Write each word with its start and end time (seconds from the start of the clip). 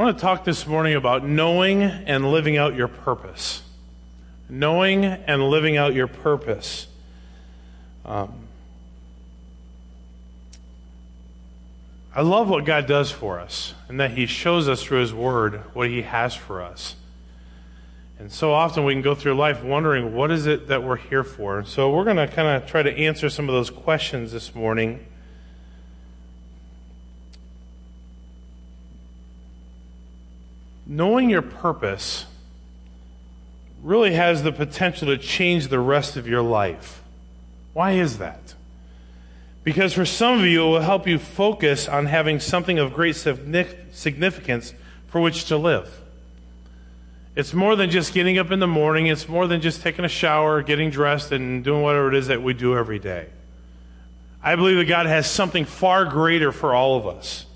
I 0.00 0.04
want 0.04 0.16
to 0.16 0.22
talk 0.22 0.44
this 0.44 0.66
morning 0.66 0.94
about 0.94 1.26
knowing 1.26 1.82
and 1.82 2.32
living 2.32 2.56
out 2.56 2.74
your 2.74 2.88
purpose. 2.88 3.60
Knowing 4.48 5.04
and 5.04 5.50
living 5.50 5.76
out 5.76 5.92
your 5.92 6.06
purpose. 6.06 6.86
Um, 8.06 8.48
I 12.14 12.22
love 12.22 12.48
what 12.48 12.64
God 12.64 12.86
does 12.86 13.10
for 13.10 13.38
us 13.40 13.74
and 13.90 14.00
that 14.00 14.12
He 14.12 14.24
shows 14.24 14.70
us 14.70 14.82
through 14.82 15.00
His 15.00 15.12
Word 15.12 15.56
what 15.74 15.90
He 15.90 16.00
has 16.00 16.34
for 16.34 16.62
us. 16.62 16.96
And 18.18 18.32
so 18.32 18.54
often 18.54 18.86
we 18.86 18.94
can 18.94 19.02
go 19.02 19.14
through 19.14 19.34
life 19.34 19.62
wondering 19.62 20.14
what 20.14 20.30
is 20.30 20.46
it 20.46 20.68
that 20.68 20.82
we're 20.82 20.96
here 20.96 21.24
for. 21.24 21.62
So 21.64 21.94
we're 21.94 22.04
going 22.04 22.16
to 22.16 22.26
kind 22.26 22.48
of 22.48 22.66
try 22.66 22.82
to 22.82 22.90
answer 22.90 23.28
some 23.28 23.50
of 23.50 23.54
those 23.54 23.68
questions 23.68 24.32
this 24.32 24.54
morning. 24.54 25.06
Knowing 30.90 31.30
your 31.30 31.40
purpose 31.40 32.26
really 33.80 34.12
has 34.12 34.42
the 34.42 34.50
potential 34.50 35.06
to 35.06 35.16
change 35.16 35.68
the 35.68 35.78
rest 35.78 36.16
of 36.16 36.26
your 36.26 36.42
life. 36.42 37.00
Why 37.74 37.92
is 37.92 38.18
that? 38.18 38.54
Because 39.62 39.92
for 39.92 40.04
some 40.04 40.40
of 40.40 40.44
you, 40.44 40.64
it 40.64 40.68
will 40.68 40.80
help 40.80 41.06
you 41.06 41.16
focus 41.20 41.86
on 41.86 42.06
having 42.06 42.40
something 42.40 42.80
of 42.80 42.92
great 42.92 43.14
significance 43.14 44.74
for 45.06 45.20
which 45.20 45.44
to 45.44 45.56
live. 45.56 46.00
It's 47.36 47.54
more 47.54 47.76
than 47.76 47.90
just 47.90 48.12
getting 48.12 48.36
up 48.38 48.50
in 48.50 48.58
the 48.58 48.66
morning. 48.66 49.06
It's 49.06 49.28
more 49.28 49.46
than 49.46 49.60
just 49.60 49.82
taking 49.82 50.04
a 50.04 50.08
shower, 50.08 50.60
getting 50.60 50.90
dressed, 50.90 51.30
and 51.30 51.62
doing 51.62 51.82
whatever 51.82 52.08
it 52.08 52.16
is 52.16 52.26
that 52.26 52.42
we 52.42 52.52
do 52.52 52.76
every 52.76 52.98
day. 52.98 53.28
I 54.42 54.56
believe 54.56 54.78
that 54.78 54.86
God 54.86 55.06
has 55.06 55.30
something 55.30 55.66
far 55.66 56.04
greater 56.04 56.50
for 56.50 56.74
all 56.74 56.96
of 56.96 57.06
us. 57.06 57.46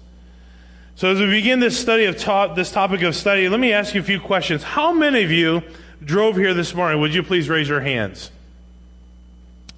So 0.96 1.10
as 1.10 1.18
we 1.18 1.26
begin 1.26 1.58
this 1.58 1.78
study 1.78 2.04
of 2.04 2.16
this 2.54 2.70
topic 2.70 3.02
of 3.02 3.16
study, 3.16 3.48
let 3.48 3.58
me 3.58 3.72
ask 3.72 3.94
you 3.94 4.00
a 4.00 4.04
few 4.04 4.20
questions. 4.20 4.62
How 4.62 4.92
many 4.92 5.24
of 5.24 5.30
you 5.32 5.62
drove 6.04 6.36
here 6.36 6.54
this 6.54 6.72
morning? 6.72 7.00
Would 7.00 7.12
you 7.12 7.24
please 7.24 7.48
raise 7.48 7.68
your 7.68 7.80
hands? 7.80 8.30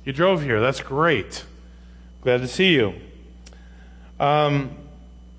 You 0.05 0.13
drove 0.13 0.43
here. 0.43 0.61
That's 0.61 0.81
great. 0.81 1.43
Glad 2.21 2.43
to 2.43 2.49
see 2.49 2.75
you. 2.75 2.95
Um, 4.21 4.77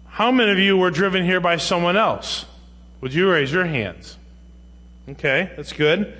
how 0.07 0.31
many 0.31 0.51
of 0.51 0.57
you 0.57 0.77
were 0.77 0.89
driven 0.89 1.23
here 1.23 1.39
by 1.39 1.57
someone 1.57 1.95
else? 1.95 2.45
Would 3.01 3.13
you 3.13 3.31
raise 3.31 3.51
your 3.51 3.65
hands? 3.65 4.17
Okay, 5.07 5.51
that's 5.55 5.73
good. 5.73 6.17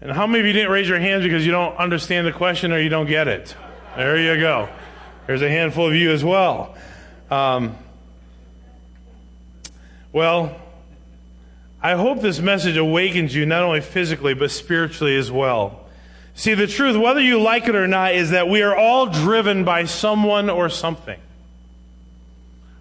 And 0.00 0.10
how 0.10 0.26
many 0.26 0.40
of 0.40 0.46
you 0.46 0.52
didn't 0.52 0.72
raise 0.72 0.88
your 0.88 0.98
hands 0.98 1.22
because 1.22 1.46
you 1.46 1.52
don't 1.52 1.76
understand 1.76 2.26
the 2.26 2.32
question 2.32 2.72
or 2.72 2.80
you 2.80 2.88
don't 2.88 3.06
get 3.06 3.28
it? 3.28 3.54
There 3.96 4.18
you 4.18 4.40
go. 4.40 4.68
There's 5.28 5.42
a 5.42 5.48
handful 5.48 5.86
of 5.86 5.94
you 5.94 6.10
as 6.10 6.24
well. 6.24 6.74
Um, 7.30 7.78
well, 10.14 10.56
I 11.82 11.96
hope 11.96 12.22
this 12.22 12.40
message 12.40 12.78
awakens 12.78 13.34
you 13.34 13.44
not 13.44 13.62
only 13.62 13.82
physically, 13.82 14.32
but 14.32 14.50
spiritually 14.50 15.14
as 15.18 15.30
well. 15.30 15.84
See, 16.34 16.54
the 16.54 16.66
truth, 16.66 16.96
whether 16.96 17.20
you 17.20 17.42
like 17.42 17.68
it 17.68 17.76
or 17.76 17.86
not, 17.86 18.14
is 18.14 18.30
that 18.30 18.48
we 18.48 18.62
are 18.62 18.74
all 18.74 19.06
driven 19.06 19.64
by 19.64 19.84
someone 19.84 20.48
or 20.48 20.70
something. 20.70 21.20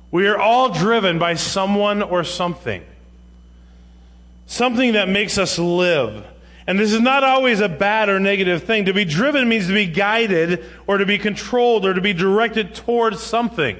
We 0.10 0.28
are 0.28 0.38
all 0.38 0.70
driven 0.70 1.20
by 1.20 1.34
someone 1.34 2.02
or 2.02 2.24
something 2.24 2.86
something 4.46 4.94
that 4.94 5.10
makes 5.10 5.38
us 5.38 5.58
live. 5.58 6.26
And 6.66 6.80
this 6.80 6.94
is 6.94 7.02
not 7.02 7.24
always 7.24 7.60
a 7.60 7.68
bad 7.68 8.08
or 8.08 8.20
negative 8.20 8.64
thing. 8.64 8.86
To 8.86 8.94
be 8.94 9.04
driven 9.04 9.50
means 9.50 9.68
to 9.68 9.74
be 9.74 9.86
guided 9.86 10.64
or 10.88 10.98
to 10.98 11.06
be 11.06 11.18
controlled 11.18 11.86
or 11.86 11.94
to 11.94 12.02
be 12.02 12.14
directed 12.14 12.74
towards 12.74 13.22
something. 13.22 13.78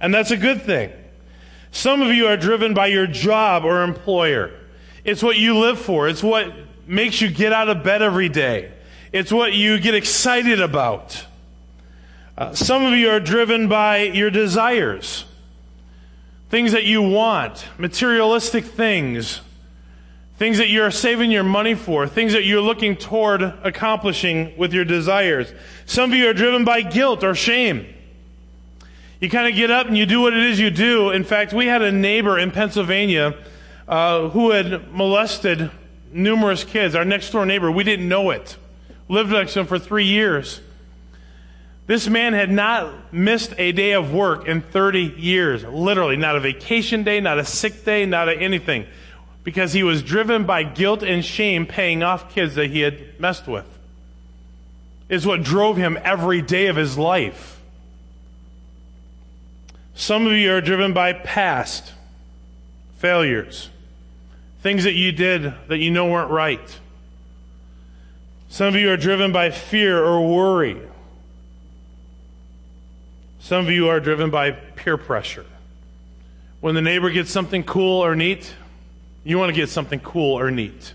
And 0.00 0.14
that's 0.14 0.30
a 0.30 0.36
good 0.36 0.62
thing. 0.62 0.92
Some 1.74 2.02
of 2.02 2.12
you 2.12 2.28
are 2.28 2.36
driven 2.36 2.72
by 2.72 2.86
your 2.86 3.08
job 3.08 3.64
or 3.64 3.82
employer. 3.82 4.52
It's 5.02 5.24
what 5.24 5.36
you 5.36 5.58
live 5.58 5.76
for. 5.76 6.08
It's 6.08 6.22
what 6.22 6.54
makes 6.86 7.20
you 7.20 7.28
get 7.28 7.52
out 7.52 7.68
of 7.68 7.82
bed 7.82 8.00
every 8.00 8.28
day. 8.28 8.70
It's 9.12 9.32
what 9.32 9.54
you 9.54 9.80
get 9.80 9.92
excited 9.92 10.60
about. 10.60 11.26
Uh, 12.38 12.54
some 12.54 12.84
of 12.84 12.92
you 12.92 13.10
are 13.10 13.18
driven 13.18 13.66
by 13.66 14.02
your 14.02 14.30
desires. 14.30 15.24
Things 16.48 16.70
that 16.70 16.84
you 16.84 17.02
want, 17.02 17.66
materialistic 17.76 18.64
things, 18.64 19.40
things 20.38 20.58
that 20.58 20.68
you're 20.68 20.92
saving 20.92 21.32
your 21.32 21.42
money 21.42 21.74
for, 21.74 22.06
things 22.06 22.34
that 22.34 22.44
you're 22.44 22.62
looking 22.62 22.94
toward 22.94 23.42
accomplishing 23.42 24.56
with 24.56 24.72
your 24.72 24.84
desires. 24.84 25.52
Some 25.86 26.12
of 26.12 26.16
you 26.16 26.28
are 26.30 26.34
driven 26.34 26.64
by 26.64 26.82
guilt 26.82 27.24
or 27.24 27.34
shame. 27.34 27.93
You 29.24 29.30
kind 29.30 29.48
of 29.48 29.54
get 29.54 29.70
up 29.70 29.86
and 29.86 29.96
you 29.96 30.04
do 30.04 30.20
what 30.20 30.34
it 30.34 30.42
is 30.42 30.60
you 30.60 30.68
do. 30.68 31.08
In 31.08 31.24
fact, 31.24 31.54
we 31.54 31.64
had 31.64 31.80
a 31.80 31.90
neighbor 31.90 32.38
in 32.38 32.50
Pennsylvania 32.50 33.34
uh, 33.88 34.28
who 34.28 34.50
had 34.50 34.92
molested 34.92 35.70
numerous 36.12 36.62
kids. 36.62 36.94
Our 36.94 37.06
next 37.06 37.30
door 37.30 37.46
neighbor, 37.46 37.70
we 37.70 37.84
didn't 37.84 38.06
know 38.06 38.32
it. 38.32 38.58
Lived 39.08 39.30
next 39.30 39.54
to 39.54 39.60
him 39.60 39.66
for 39.66 39.78
three 39.78 40.04
years. 40.04 40.60
This 41.86 42.06
man 42.06 42.34
had 42.34 42.50
not 42.50 43.14
missed 43.14 43.54
a 43.56 43.72
day 43.72 43.92
of 43.92 44.12
work 44.12 44.46
in 44.46 44.60
30 44.60 45.14
years. 45.16 45.64
Literally, 45.64 46.18
not 46.18 46.36
a 46.36 46.40
vacation 46.40 47.02
day, 47.02 47.18
not 47.20 47.38
a 47.38 47.46
sick 47.46 47.82
day, 47.82 48.04
not 48.04 48.28
a 48.28 48.36
anything 48.36 48.84
because 49.42 49.72
he 49.72 49.82
was 49.82 50.02
driven 50.02 50.44
by 50.44 50.64
guilt 50.64 51.02
and 51.02 51.24
shame 51.24 51.64
paying 51.64 52.02
off 52.02 52.34
kids 52.34 52.56
that 52.56 52.68
he 52.68 52.80
had 52.80 53.18
messed 53.18 53.46
with. 53.46 53.64
Is 55.08 55.26
what 55.26 55.42
drove 55.42 55.78
him 55.78 55.98
every 56.04 56.42
day 56.42 56.66
of 56.66 56.76
his 56.76 56.98
life. 56.98 57.53
Some 59.94 60.26
of 60.26 60.32
you 60.32 60.52
are 60.52 60.60
driven 60.60 60.92
by 60.92 61.12
past 61.12 61.92
failures, 62.98 63.68
things 64.60 64.84
that 64.84 64.94
you 64.94 65.12
did 65.12 65.54
that 65.68 65.78
you 65.78 65.90
know 65.90 66.08
weren't 66.10 66.30
right. 66.30 66.78
Some 68.48 68.68
of 68.68 68.76
you 68.76 68.90
are 68.90 68.96
driven 68.96 69.32
by 69.32 69.50
fear 69.50 70.02
or 70.02 70.26
worry. 70.26 70.80
Some 73.38 73.66
of 73.66 73.70
you 73.70 73.88
are 73.88 74.00
driven 74.00 74.30
by 74.30 74.52
peer 74.52 74.96
pressure. 74.96 75.46
When 76.60 76.74
the 76.74 76.82
neighbor 76.82 77.10
gets 77.10 77.30
something 77.30 77.62
cool 77.62 78.04
or 78.04 78.16
neat, 78.16 78.54
you 79.22 79.38
want 79.38 79.50
to 79.50 79.54
get 79.54 79.68
something 79.68 80.00
cool 80.00 80.38
or 80.38 80.50
neat. 80.50 80.94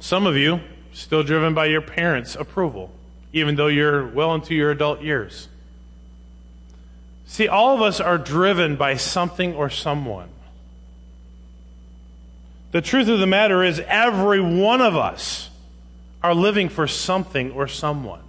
Some 0.00 0.26
of 0.26 0.36
you 0.36 0.60
still 0.92 1.22
driven 1.22 1.54
by 1.54 1.66
your 1.66 1.82
parents' 1.82 2.34
approval, 2.34 2.90
even 3.32 3.54
though 3.54 3.68
you're 3.68 4.06
well 4.06 4.34
into 4.34 4.54
your 4.54 4.70
adult 4.70 5.02
years. 5.02 5.48
See, 7.32 7.48
all 7.48 7.74
of 7.74 7.80
us 7.80 7.98
are 7.98 8.18
driven 8.18 8.76
by 8.76 8.96
something 8.96 9.54
or 9.54 9.70
someone. 9.70 10.28
The 12.72 12.82
truth 12.82 13.08
of 13.08 13.20
the 13.20 13.26
matter 13.26 13.64
is, 13.64 13.80
every 13.86 14.42
one 14.42 14.82
of 14.82 14.96
us 14.96 15.48
are 16.22 16.34
living 16.34 16.68
for 16.68 16.86
something 16.86 17.52
or 17.52 17.68
someone. 17.68 18.20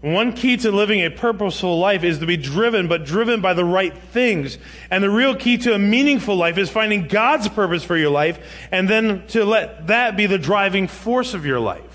One 0.00 0.32
key 0.32 0.56
to 0.56 0.72
living 0.72 1.00
a 1.00 1.10
purposeful 1.10 1.78
life 1.78 2.04
is 2.04 2.20
to 2.20 2.26
be 2.26 2.38
driven, 2.38 2.88
but 2.88 3.04
driven 3.04 3.42
by 3.42 3.52
the 3.52 3.66
right 3.66 3.94
things. 3.94 4.56
And 4.90 5.04
the 5.04 5.10
real 5.10 5.36
key 5.36 5.58
to 5.58 5.74
a 5.74 5.78
meaningful 5.78 6.36
life 6.36 6.56
is 6.56 6.70
finding 6.70 7.06
God's 7.06 7.50
purpose 7.50 7.84
for 7.84 7.98
your 7.98 8.08
life 8.08 8.38
and 8.72 8.88
then 8.88 9.26
to 9.28 9.44
let 9.44 9.88
that 9.88 10.16
be 10.16 10.24
the 10.24 10.38
driving 10.38 10.88
force 10.88 11.34
of 11.34 11.44
your 11.44 11.60
life. 11.60 11.87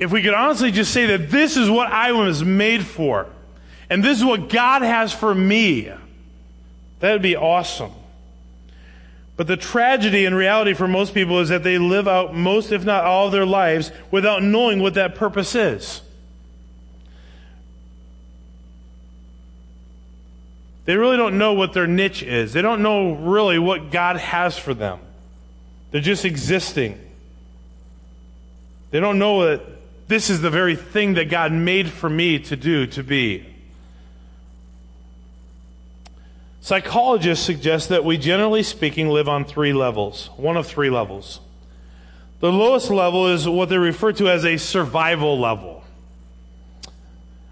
If 0.00 0.10
we 0.10 0.22
could 0.22 0.32
honestly 0.32 0.72
just 0.72 0.92
say 0.92 1.06
that 1.06 1.30
this 1.30 1.58
is 1.58 1.68
what 1.68 1.92
I 1.92 2.12
was 2.12 2.42
made 2.42 2.84
for, 2.84 3.26
and 3.90 4.02
this 4.02 4.18
is 4.18 4.24
what 4.24 4.48
God 4.48 4.80
has 4.80 5.12
for 5.12 5.34
me, 5.34 5.92
that 7.00 7.12
would 7.12 7.22
be 7.22 7.36
awesome. 7.36 7.92
But 9.36 9.46
the 9.46 9.58
tragedy 9.58 10.24
and 10.24 10.34
reality 10.34 10.72
for 10.72 10.88
most 10.88 11.12
people 11.12 11.38
is 11.40 11.50
that 11.50 11.62
they 11.62 11.76
live 11.76 12.08
out 12.08 12.34
most, 12.34 12.72
if 12.72 12.84
not 12.84 13.04
all, 13.04 13.26
of 13.26 13.32
their 13.32 13.44
lives 13.44 13.92
without 14.10 14.42
knowing 14.42 14.80
what 14.80 14.94
that 14.94 15.14
purpose 15.14 15.54
is. 15.54 16.00
They 20.86 20.96
really 20.96 21.18
don't 21.18 21.36
know 21.36 21.52
what 21.52 21.74
their 21.74 21.86
niche 21.86 22.22
is. 22.22 22.54
They 22.54 22.62
don't 22.62 22.82
know 22.82 23.12
really 23.12 23.58
what 23.58 23.90
God 23.90 24.16
has 24.16 24.58
for 24.58 24.72
them. 24.72 24.98
They're 25.90 26.00
just 26.00 26.24
existing. 26.24 26.98
They 28.90 29.00
don't 29.00 29.18
know 29.18 29.44
that 29.44 29.62
this 30.10 30.28
is 30.28 30.40
the 30.40 30.50
very 30.50 30.74
thing 30.74 31.14
that 31.14 31.30
God 31.30 31.52
made 31.52 31.88
for 31.88 32.10
me 32.10 32.40
to 32.40 32.56
do, 32.56 32.84
to 32.88 33.04
be. 33.04 33.46
Psychologists 36.60 37.46
suggest 37.46 37.90
that 37.90 38.04
we, 38.04 38.18
generally 38.18 38.64
speaking, 38.64 39.08
live 39.08 39.28
on 39.28 39.44
three 39.44 39.72
levels, 39.72 40.28
one 40.36 40.56
of 40.56 40.66
three 40.66 40.90
levels. 40.90 41.38
The 42.40 42.50
lowest 42.50 42.90
level 42.90 43.28
is 43.28 43.48
what 43.48 43.68
they 43.68 43.78
refer 43.78 44.12
to 44.14 44.28
as 44.28 44.44
a 44.44 44.56
survival 44.56 45.38
level. 45.38 45.84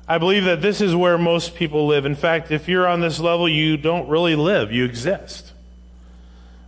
I 0.09 0.19
believe 0.19 0.45
that 0.45 0.61
this 0.61 0.81
is 0.81 0.97
where 0.97 1.17
most 1.17 1.55
people 1.55 1.87
live. 1.87 2.07
In 2.07 2.17
fact, 2.17 2.51
if 2.51 2.69
you're 2.69 2.89
on 2.89 3.01
this 3.01 3.21
level, 3.21 3.49
you 3.49 3.77
don't 3.77 4.09
really 4.09 4.35
live, 4.35 4.73
you 4.73 4.85
exist. 4.85 5.53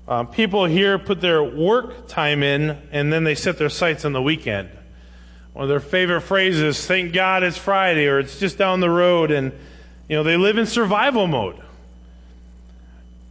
Uh, 0.07 0.23
people 0.23 0.67
here 0.67 1.01
put 1.01 1.21
their 1.21 1.43
work 1.43 2.07
time 2.07 2.45
in 2.45 2.79
and 2.93 3.13
then 3.13 3.25
they 3.25 3.35
set 3.35 3.59
their 3.59 3.69
sights 3.69 4.05
on 4.05 4.13
the 4.13 4.23
weekend. 4.23 4.71
One 5.53 5.65
of 5.65 5.69
their 5.69 5.81
favorite 5.81 6.21
phrases, 6.23 6.87
thank 6.87 7.13
God 7.13 7.43
it's 7.43 7.57
Friday, 7.57 8.07
or 8.07 8.19
it's 8.19 8.39
just 8.39 8.57
down 8.57 8.81
the 8.81 8.91
road. 8.91 9.31
And, 9.31 9.53
you 10.09 10.17
know, 10.17 10.23
they 10.23 10.37
live 10.37 10.59
in 10.59 10.67
survival 10.67 11.27
mode. 11.27 11.61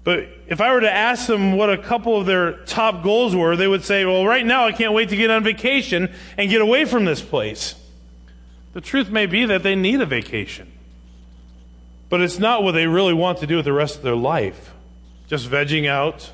But 0.03 0.27
if 0.47 0.59
I 0.59 0.73
were 0.73 0.81
to 0.81 0.91
ask 0.91 1.27
them 1.27 1.53
what 1.53 1.69
a 1.69 1.77
couple 1.77 2.19
of 2.19 2.25
their 2.25 2.53
top 2.65 3.03
goals 3.03 3.35
were, 3.35 3.55
they 3.55 3.67
would 3.67 3.83
say, 3.83 4.05
well, 4.05 4.25
right 4.25 4.45
now 4.45 4.65
I 4.65 4.71
can't 4.71 4.93
wait 4.93 5.09
to 5.09 5.15
get 5.15 5.29
on 5.29 5.43
vacation 5.43 6.11
and 6.37 6.49
get 6.49 6.61
away 6.61 6.85
from 6.85 7.05
this 7.05 7.21
place. 7.21 7.75
The 8.73 8.81
truth 8.81 9.09
may 9.09 9.25
be 9.25 9.45
that 9.45 9.63
they 9.63 9.75
need 9.75 10.01
a 10.01 10.05
vacation. 10.05 10.71
But 12.09 12.21
it's 12.21 12.39
not 12.39 12.63
what 12.63 12.71
they 12.71 12.87
really 12.87 13.13
want 13.13 13.39
to 13.39 13.47
do 13.47 13.57
with 13.57 13.65
the 13.65 13.73
rest 13.73 13.97
of 13.97 14.01
their 14.01 14.15
life. 14.15 14.73
Just 15.27 15.49
vegging 15.49 15.87
out, 15.87 16.31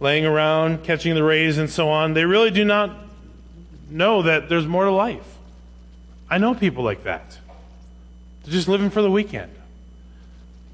laying 0.00 0.26
around, 0.26 0.82
catching 0.82 1.14
the 1.14 1.22
rays, 1.22 1.56
and 1.56 1.70
so 1.70 1.88
on. 1.88 2.14
They 2.14 2.24
really 2.24 2.50
do 2.50 2.64
not 2.64 3.07
know 3.90 4.22
that 4.22 4.48
there's 4.48 4.66
more 4.66 4.84
to 4.84 4.90
life. 4.90 5.36
I 6.30 6.38
know 6.38 6.54
people 6.54 6.84
like 6.84 7.04
that. 7.04 7.38
They're 8.44 8.52
just 8.52 8.68
living 8.68 8.90
for 8.90 9.02
the 9.02 9.10
weekend, 9.10 9.52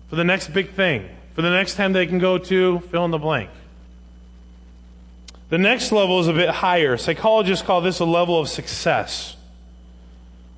for 0.08 0.16
the 0.16 0.24
next 0.24 0.48
big 0.48 0.70
thing, 0.70 1.08
for 1.34 1.42
the 1.42 1.50
next 1.50 1.74
time 1.74 1.92
they 1.92 2.06
can 2.06 2.18
go 2.18 2.38
to 2.38 2.80
fill 2.90 3.04
in 3.04 3.10
the 3.10 3.18
blank. 3.18 3.50
The 5.50 5.58
next 5.58 5.92
level 5.92 6.20
is 6.20 6.28
a 6.28 6.32
bit 6.32 6.48
higher. 6.48 6.96
Psychologists 6.96 7.64
call 7.64 7.80
this 7.80 8.00
a 8.00 8.04
level 8.04 8.38
of 8.40 8.48
success. 8.48 9.36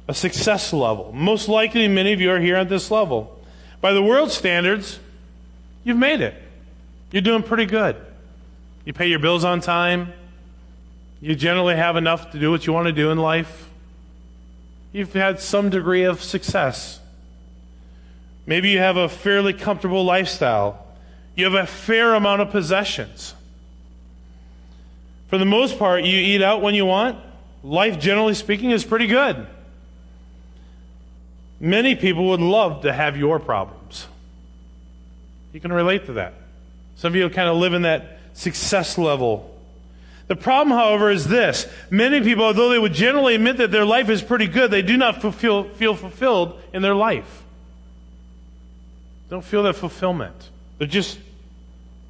A 0.08 0.14
success 0.14 0.72
level. 0.72 1.12
Most 1.12 1.48
likely, 1.48 1.88
many 1.88 2.12
of 2.12 2.20
you 2.20 2.30
are 2.30 2.38
here 2.38 2.56
at 2.56 2.68
this 2.68 2.90
level. 2.90 3.38
By 3.80 3.92
the 3.92 4.02
world 4.02 4.30
standards, 4.30 4.98
you've 5.84 5.98
made 5.98 6.20
it. 6.20 6.34
You're 7.10 7.22
doing 7.22 7.42
pretty 7.42 7.66
good. 7.66 7.96
You 8.84 8.92
pay 8.92 9.08
your 9.08 9.18
bills 9.18 9.44
on 9.44 9.60
time. 9.60 10.12
You 11.20 11.34
generally 11.34 11.76
have 11.76 11.96
enough 11.96 12.30
to 12.32 12.38
do 12.38 12.50
what 12.50 12.66
you 12.66 12.72
want 12.72 12.86
to 12.86 12.92
do 12.92 13.10
in 13.10 13.18
life. 13.18 13.68
You've 14.92 15.12
had 15.12 15.40
some 15.40 15.70
degree 15.70 16.04
of 16.04 16.22
success. 16.22 17.00
Maybe 18.46 18.70
you 18.70 18.78
have 18.78 18.96
a 18.96 19.08
fairly 19.08 19.52
comfortable 19.52 20.04
lifestyle. 20.04 20.86
You 21.34 21.44
have 21.44 21.54
a 21.54 21.66
fair 21.66 22.14
amount 22.14 22.42
of 22.42 22.50
possessions. 22.50 23.34
For 25.28 25.38
the 25.38 25.44
most 25.44 25.78
part, 25.78 26.04
you 26.04 26.18
eat 26.18 26.42
out 26.42 26.62
when 26.62 26.74
you 26.74 26.86
want. 26.86 27.18
Life, 27.64 27.98
generally 27.98 28.34
speaking, 28.34 28.70
is 28.70 28.84
pretty 28.84 29.06
good. 29.06 29.46
Many 31.58 31.94
people 31.94 32.28
would 32.28 32.40
love 32.40 32.82
to 32.82 32.92
have 32.92 33.16
your 33.16 33.40
problems. 33.40 34.06
You 35.52 35.60
can 35.60 35.72
relate 35.72 36.06
to 36.06 36.12
that. 36.14 36.34
Some 36.96 37.12
of 37.12 37.16
you 37.16 37.28
kind 37.30 37.48
of 37.48 37.56
live 37.56 37.74
in 37.74 37.82
that 37.82 38.18
success 38.34 38.98
level. 38.98 39.55
The 40.28 40.36
problem, 40.36 40.76
however, 40.76 41.10
is 41.10 41.28
this. 41.28 41.68
Many 41.88 42.20
people, 42.20 42.44
although 42.44 42.68
they 42.68 42.78
would 42.78 42.94
generally 42.94 43.36
admit 43.36 43.58
that 43.58 43.70
their 43.70 43.84
life 43.84 44.08
is 44.08 44.22
pretty 44.22 44.48
good, 44.48 44.70
they 44.70 44.82
do 44.82 44.96
not 44.96 45.20
fulfill, 45.20 45.64
feel 45.64 45.94
fulfilled 45.94 46.60
in 46.72 46.82
their 46.82 46.94
life. 46.94 47.44
Don't 49.30 49.44
feel 49.44 49.62
that 49.64 49.76
fulfillment. 49.76 50.50
They're 50.78 50.88
just 50.88 51.18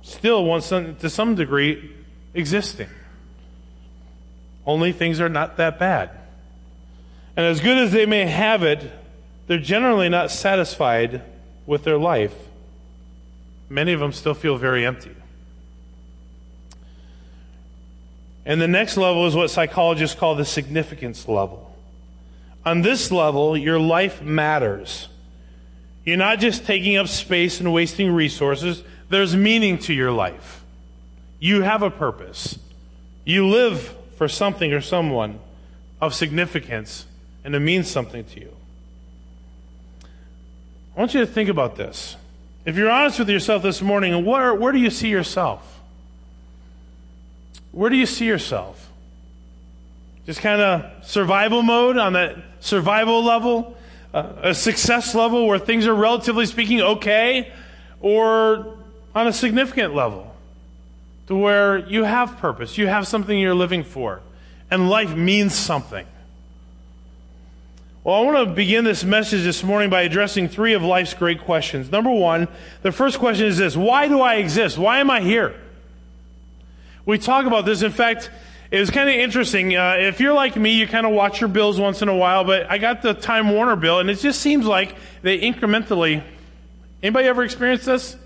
still, 0.02 0.60
some, 0.60 0.96
to 0.96 1.10
some 1.10 1.34
degree, 1.34 1.94
existing. 2.32 2.88
Only 4.64 4.92
things 4.92 5.20
are 5.20 5.28
not 5.28 5.58
that 5.58 5.78
bad. 5.78 6.10
And 7.36 7.44
as 7.44 7.60
good 7.60 7.76
as 7.76 7.92
they 7.92 8.06
may 8.06 8.26
have 8.26 8.62
it, 8.62 8.90
they're 9.46 9.58
generally 9.58 10.08
not 10.08 10.30
satisfied 10.30 11.22
with 11.66 11.84
their 11.84 11.98
life. 11.98 12.34
Many 13.68 13.92
of 13.92 14.00
them 14.00 14.12
still 14.12 14.34
feel 14.34 14.56
very 14.56 14.86
empty. 14.86 15.14
And 18.46 18.60
the 18.60 18.68
next 18.68 18.96
level 18.96 19.26
is 19.26 19.34
what 19.34 19.50
psychologists 19.50 20.18
call 20.18 20.36
the 20.36 20.44
significance 20.44 21.26
level. 21.26 21.76
On 22.64 22.80
this 22.80 23.10
level, 23.10 23.56
your 23.56 23.80
life 23.80 24.22
matters. 24.22 25.08
You're 26.04 26.16
not 26.16 26.38
just 26.38 26.64
taking 26.64 26.96
up 26.96 27.08
space 27.08 27.58
and 27.58 27.72
wasting 27.72 28.12
resources, 28.12 28.84
there's 29.08 29.34
meaning 29.34 29.78
to 29.78 29.92
your 29.92 30.12
life. 30.12 30.64
You 31.40 31.62
have 31.62 31.82
a 31.82 31.90
purpose. 31.90 32.58
You 33.24 33.48
live 33.48 33.92
for 34.16 34.28
something 34.28 34.72
or 34.72 34.80
someone 34.80 35.40
of 36.00 36.14
significance, 36.14 37.06
and 37.44 37.54
it 37.54 37.60
means 37.60 37.90
something 37.90 38.24
to 38.24 38.40
you. 38.40 38.52
I 40.96 41.00
want 41.00 41.14
you 41.14 41.20
to 41.20 41.26
think 41.26 41.48
about 41.48 41.74
this. 41.74 42.16
If 42.64 42.76
you're 42.76 42.90
honest 42.90 43.18
with 43.18 43.28
yourself 43.28 43.62
this 43.64 43.82
morning, 43.82 44.24
where, 44.24 44.54
where 44.54 44.72
do 44.72 44.78
you 44.78 44.90
see 44.90 45.08
yourself? 45.08 45.75
Where 47.76 47.90
do 47.90 47.96
you 47.96 48.06
see 48.06 48.24
yourself? 48.24 48.90
Just 50.24 50.40
kind 50.40 50.62
of 50.62 51.04
survival 51.06 51.62
mode 51.62 51.98
on 51.98 52.14
that 52.14 52.36
survival 52.60 53.22
level? 53.22 53.76
Uh, 54.14 54.32
a 54.44 54.54
success 54.54 55.14
level 55.14 55.46
where 55.46 55.58
things 55.58 55.86
are 55.86 55.94
relatively 55.94 56.46
speaking 56.46 56.80
okay? 56.80 57.52
Or 58.00 58.78
on 59.14 59.26
a 59.26 59.32
significant 59.32 59.94
level 59.94 60.34
to 61.26 61.36
where 61.36 61.86
you 61.86 62.04
have 62.04 62.38
purpose, 62.38 62.78
you 62.78 62.86
have 62.86 63.06
something 63.06 63.38
you're 63.38 63.54
living 63.54 63.84
for, 63.84 64.22
and 64.70 64.88
life 64.88 65.14
means 65.14 65.54
something? 65.54 66.06
Well, 68.04 68.14
I 68.14 68.22
want 68.22 68.48
to 68.48 68.54
begin 68.54 68.84
this 68.84 69.04
message 69.04 69.42
this 69.42 69.62
morning 69.62 69.90
by 69.90 70.00
addressing 70.00 70.48
three 70.48 70.72
of 70.72 70.82
life's 70.82 71.12
great 71.12 71.42
questions. 71.42 71.92
Number 71.92 72.10
one, 72.10 72.48
the 72.80 72.90
first 72.90 73.18
question 73.18 73.44
is 73.44 73.58
this 73.58 73.76
Why 73.76 74.08
do 74.08 74.22
I 74.22 74.36
exist? 74.36 74.78
Why 74.78 75.00
am 75.00 75.10
I 75.10 75.20
here? 75.20 75.60
We 77.06 77.18
talk 77.18 77.46
about 77.46 77.64
this. 77.64 77.82
In 77.82 77.92
fact, 77.92 78.30
it 78.70 78.80
was 78.80 78.90
kind 78.90 79.08
of 79.08 79.14
interesting. 79.14 79.76
Uh, 79.76 79.94
if 79.98 80.20
you're 80.20 80.34
like 80.34 80.56
me, 80.56 80.72
you 80.72 80.88
kind 80.88 81.06
of 81.06 81.12
watch 81.12 81.40
your 81.40 81.48
bills 81.48 81.78
once 81.78 82.02
in 82.02 82.08
a 82.08 82.16
while, 82.16 82.42
but 82.42 82.68
I 82.68 82.78
got 82.78 83.00
the 83.00 83.14
Time 83.14 83.50
Warner 83.50 83.76
bill, 83.76 84.00
and 84.00 84.10
it 84.10 84.16
just 84.16 84.40
seems 84.40 84.66
like 84.66 84.96
they 85.22 85.38
incrementally. 85.38 86.22
Anybody 87.02 87.28
ever 87.28 87.44
experienced 87.44 87.86
this? 87.86 88.16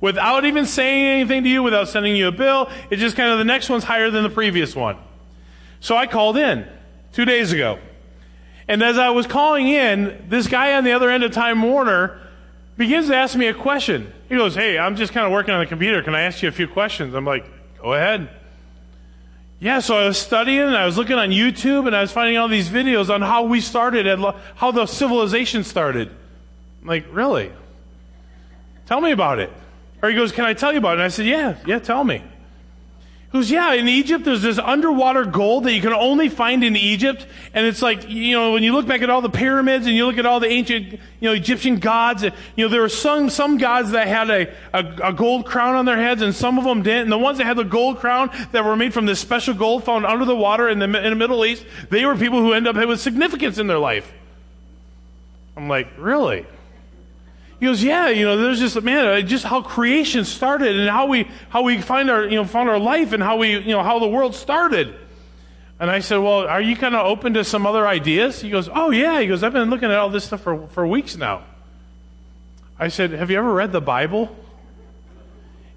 Without 0.00 0.46
even 0.46 0.64
saying 0.64 1.04
anything 1.04 1.44
to 1.44 1.48
you, 1.48 1.62
without 1.62 1.88
sending 1.88 2.16
you 2.16 2.28
a 2.28 2.32
bill, 2.32 2.70
it's 2.90 3.00
just 3.00 3.16
kind 3.16 3.30
of 3.30 3.38
the 3.38 3.44
next 3.44 3.68
one's 3.68 3.84
higher 3.84 4.10
than 4.10 4.22
the 4.22 4.30
previous 4.30 4.74
one. 4.74 4.96
So 5.80 5.94
I 5.96 6.06
called 6.06 6.38
in 6.38 6.66
two 7.12 7.26
days 7.26 7.52
ago. 7.52 7.78
And 8.66 8.82
as 8.82 8.96
I 8.96 9.10
was 9.10 9.26
calling 9.26 9.68
in, 9.68 10.26
this 10.28 10.46
guy 10.46 10.74
on 10.74 10.84
the 10.84 10.92
other 10.92 11.10
end 11.10 11.22
of 11.22 11.32
Time 11.32 11.60
Warner 11.60 12.18
begins 12.78 13.08
to 13.08 13.14
ask 13.14 13.36
me 13.36 13.46
a 13.46 13.54
question. 13.54 14.12
He 14.28 14.36
goes, 14.36 14.54
Hey, 14.54 14.78
I'm 14.78 14.96
just 14.96 15.12
kind 15.12 15.26
of 15.26 15.32
working 15.32 15.52
on 15.52 15.60
the 15.60 15.66
computer. 15.66 16.02
Can 16.02 16.14
I 16.14 16.22
ask 16.22 16.42
you 16.42 16.48
a 16.48 16.52
few 16.52 16.66
questions? 16.66 17.14
I'm 17.14 17.26
like, 17.26 17.44
Go 17.82 17.94
ahead. 17.94 18.28
Yeah, 19.58 19.80
so 19.80 19.96
I 19.96 20.06
was 20.06 20.18
studying 20.18 20.60
and 20.60 20.76
I 20.76 20.86
was 20.86 20.96
looking 20.96 21.16
on 21.16 21.30
YouTube 21.30 21.86
and 21.86 21.94
I 21.94 22.00
was 22.00 22.10
finding 22.12 22.36
all 22.36 22.48
these 22.48 22.68
videos 22.68 23.12
on 23.12 23.22
how 23.22 23.44
we 23.44 23.60
started 23.60 24.06
and 24.06 24.24
how 24.54 24.70
the 24.70 24.86
civilization 24.86 25.64
started. 25.64 26.08
I'm 26.80 26.88
like, 26.88 27.06
really? 27.10 27.52
Tell 28.86 29.00
me 29.00 29.12
about 29.12 29.38
it. 29.38 29.52
Or 30.02 30.08
he 30.08 30.16
goes, 30.16 30.32
Can 30.32 30.44
I 30.44 30.54
tell 30.54 30.72
you 30.72 30.78
about 30.78 30.90
it? 30.90 30.94
And 30.94 31.02
I 31.02 31.08
said, 31.08 31.26
Yeah, 31.26 31.56
yeah, 31.64 31.78
tell 31.78 32.02
me. 32.02 32.22
Who's 33.32 33.50
yeah, 33.50 33.72
in 33.72 33.88
Egypt 33.88 34.26
there's 34.26 34.42
this 34.42 34.58
underwater 34.58 35.24
gold 35.24 35.64
that 35.64 35.72
you 35.72 35.80
can 35.80 35.94
only 35.94 36.28
find 36.28 36.62
in 36.62 36.76
Egypt. 36.76 37.26
And 37.54 37.66
it's 37.66 37.80
like, 37.80 38.08
you 38.08 38.32
know, 38.32 38.52
when 38.52 38.62
you 38.62 38.74
look 38.74 38.86
back 38.86 39.00
at 39.00 39.08
all 39.08 39.22
the 39.22 39.30
pyramids 39.30 39.86
and 39.86 39.96
you 39.96 40.04
look 40.04 40.18
at 40.18 40.26
all 40.26 40.38
the 40.38 40.48
ancient, 40.48 40.92
you 40.92 40.98
know, 41.20 41.32
Egyptian 41.32 41.78
gods, 41.78 42.22
you 42.22 42.30
know, 42.58 42.68
there 42.68 42.82
were 42.82 42.90
some, 42.90 43.30
some 43.30 43.56
gods 43.56 43.92
that 43.92 44.06
had 44.06 44.28
a, 44.28 44.54
a, 44.74 45.08
a 45.08 45.12
gold 45.14 45.46
crown 45.46 45.76
on 45.76 45.86
their 45.86 45.96
heads 45.96 46.20
and 46.20 46.34
some 46.34 46.58
of 46.58 46.64
them 46.64 46.82
didn't. 46.82 47.04
And 47.04 47.12
the 47.12 47.16
ones 47.16 47.38
that 47.38 47.44
had 47.44 47.56
the 47.56 47.64
gold 47.64 48.00
crown 48.00 48.30
that 48.52 48.66
were 48.66 48.76
made 48.76 48.92
from 48.92 49.06
this 49.06 49.18
special 49.18 49.54
gold 49.54 49.84
found 49.84 50.04
under 50.04 50.26
the 50.26 50.36
water 50.36 50.68
in 50.68 50.78
the, 50.78 50.84
in 50.84 51.10
the 51.10 51.16
Middle 51.16 51.46
East, 51.46 51.64
they 51.88 52.04
were 52.04 52.14
people 52.14 52.40
who 52.40 52.52
end 52.52 52.68
up 52.68 52.76
with 52.76 53.00
significance 53.00 53.56
in 53.56 53.66
their 53.66 53.78
life. 53.78 54.12
I'm 55.56 55.68
like, 55.68 55.88
really? 55.96 56.44
He 57.62 57.68
goes, 57.68 57.80
yeah, 57.80 58.08
you 58.08 58.24
know, 58.24 58.36
there's 58.36 58.58
just, 58.58 58.82
man, 58.82 59.06
uh, 59.06 59.20
just 59.20 59.44
how 59.44 59.62
creation 59.62 60.24
started 60.24 60.76
and 60.80 60.90
how 60.90 61.06
we, 61.06 61.28
how 61.48 61.62
we 61.62 61.80
find 61.80 62.10
our, 62.10 62.24
you 62.24 62.34
know, 62.34 62.44
found 62.44 62.68
our 62.68 62.80
life 62.80 63.12
and 63.12 63.22
how 63.22 63.36
we, 63.36 63.56
you 63.56 63.68
know, 63.68 63.84
how 63.84 64.00
the 64.00 64.08
world 64.08 64.34
started. 64.34 64.92
And 65.78 65.88
I 65.88 66.00
said, 66.00 66.16
well, 66.16 66.40
are 66.40 66.60
you 66.60 66.74
kind 66.74 66.96
of 66.96 67.06
open 67.06 67.34
to 67.34 67.44
some 67.44 67.64
other 67.64 67.86
ideas? 67.86 68.40
He 68.40 68.50
goes, 68.50 68.68
oh 68.68 68.90
yeah. 68.90 69.20
He 69.20 69.28
goes, 69.28 69.44
I've 69.44 69.52
been 69.52 69.70
looking 69.70 69.92
at 69.92 69.96
all 69.96 70.10
this 70.10 70.24
stuff 70.24 70.40
for, 70.40 70.66
for 70.70 70.84
weeks 70.84 71.16
now. 71.16 71.44
I 72.80 72.88
said, 72.88 73.12
have 73.12 73.30
you 73.30 73.38
ever 73.38 73.54
read 73.54 73.70
the 73.70 73.80
Bible? 73.80 74.34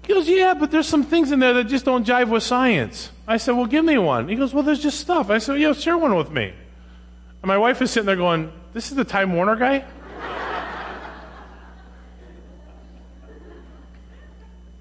He 0.02 0.12
goes, 0.12 0.28
yeah, 0.28 0.54
but 0.54 0.72
there's 0.72 0.88
some 0.88 1.04
things 1.04 1.30
in 1.30 1.38
there 1.38 1.54
that 1.54 1.68
just 1.68 1.84
don't 1.84 2.04
jive 2.04 2.30
with 2.30 2.42
science. 2.42 3.12
I 3.28 3.36
said, 3.36 3.52
well, 3.52 3.66
give 3.66 3.84
me 3.84 3.96
one. 3.96 4.28
He 4.28 4.34
goes, 4.34 4.52
well, 4.52 4.64
there's 4.64 4.82
just 4.82 4.98
stuff. 4.98 5.30
I 5.30 5.38
said, 5.38 5.60
yeah, 5.60 5.72
share 5.72 5.96
one 5.96 6.16
with 6.16 6.32
me. 6.32 6.46
And 6.46 7.46
my 7.46 7.58
wife 7.58 7.80
is 7.80 7.92
sitting 7.92 8.08
there 8.08 8.16
going, 8.16 8.50
this 8.72 8.90
is 8.90 8.96
the 8.96 9.04
Time 9.04 9.36
Warner 9.36 9.54
guy? 9.54 9.84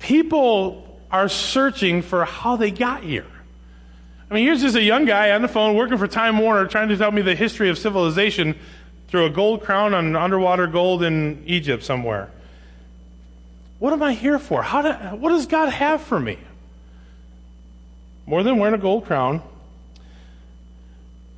People 0.06 1.00
are 1.12 1.30
searching 1.30 2.02
for 2.02 2.26
how 2.26 2.56
they 2.56 2.72
got 2.72 3.04
here. 3.04 3.26
I 4.30 4.34
mean, 4.34 4.46
here's 4.46 4.62
just 4.62 4.76
a 4.76 4.82
young 4.82 5.06
guy 5.06 5.32
on 5.32 5.42
the 5.42 5.48
phone 5.48 5.76
working 5.76 5.98
for 5.98 6.08
Time 6.08 6.38
Warner 6.38 6.68
trying 6.68 6.90
to 6.90 6.98
tell 6.98 7.12
me 7.12 7.22
the 7.22 7.36
history 7.36 7.70
of 7.70 7.78
civilization 7.78 8.56
through 9.08 9.26
a 9.26 9.30
gold 9.30 9.64
crown 9.64 9.94
on 9.94 10.16
underwater 10.16 10.68
gold 10.68 11.04
in 11.04 11.44
Egypt 11.46 11.84
somewhere. 11.84 12.32
What 13.80 13.94
am 13.94 14.02
I 14.02 14.14
here 14.14 14.40
for? 14.40 14.64
How 14.64 14.82
do, 14.82 14.92
what 15.16 15.30
does 15.30 15.46
God 15.46 15.70
have 15.70 16.02
for 16.02 16.20
me? 16.20 16.40
More 18.26 18.42
than 18.42 18.58
wearing 18.58 18.74
a 18.74 18.80
gold 18.80 19.06
crown. 19.06 19.42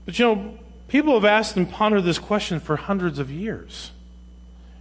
But 0.05 0.17
you 0.17 0.25
know, 0.25 0.57
People 0.87 1.15
have 1.15 1.25
asked 1.25 1.57
and 1.57 1.69
pondered 1.69 2.05
this 2.05 2.19
question 2.19 2.59
for 2.59 2.77
hundreds 2.77 3.19
of 3.19 3.29
years. 3.29 3.91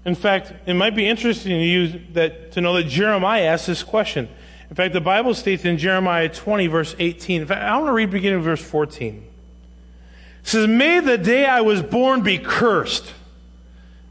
In 0.07 0.15
fact, 0.15 0.53
it 0.67 0.75
might 0.75 0.95
be 0.95 1.07
interesting 1.07 1.51
to 1.51 1.65
you 1.65 2.01
that, 2.13 2.53
to 2.53 2.61
know 2.61 2.75
that 2.75 2.85
Jeremiah 2.85 3.43
asked 3.43 3.67
this 3.67 3.83
question. 3.83 4.29
In 4.71 4.77
fact, 4.77 4.95
the 4.95 5.01
Bible 5.01 5.35
states 5.35 5.65
in 5.65 5.79
Jeremiah 5.79 6.29
20, 6.29 6.69
verse 6.69 6.95
18. 6.97 7.43
In 7.43 7.47
fact, 7.49 7.61
I 7.61 7.77
want 7.77 7.89
to 7.89 7.93
read 7.93 8.11
beginning 8.13 8.39
of 8.39 8.45
verse 8.45 8.63
14. 8.63 9.17
It 9.17 10.49
says, 10.49 10.69
May 10.69 11.01
the 11.01 11.19
day 11.19 11.45
I 11.45 11.61
was 11.63 11.83
born 11.83 12.23
be 12.23 12.39
cursed. 12.39 13.13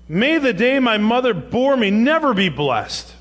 May 0.09 0.37
the 0.37 0.51
day 0.51 0.79
my 0.79 0.97
mother 0.97 1.33
bore 1.33 1.77
me 1.77 1.91
never 1.91 2.33
be 2.33 2.49
blessed. 2.49 3.13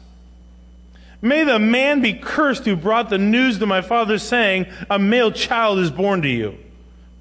May 1.22 1.44
the 1.44 1.60
man 1.60 2.02
be 2.02 2.14
cursed 2.14 2.64
who 2.64 2.74
brought 2.74 3.08
the 3.08 3.18
news 3.18 3.60
to 3.60 3.66
my 3.66 3.82
father, 3.82 4.18
saying, 4.18 4.66
A 4.90 4.98
male 4.98 5.30
child 5.30 5.78
is 5.78 5.92
born 5.92 6.22
to 6.22 6.28
you, 6.28 6.58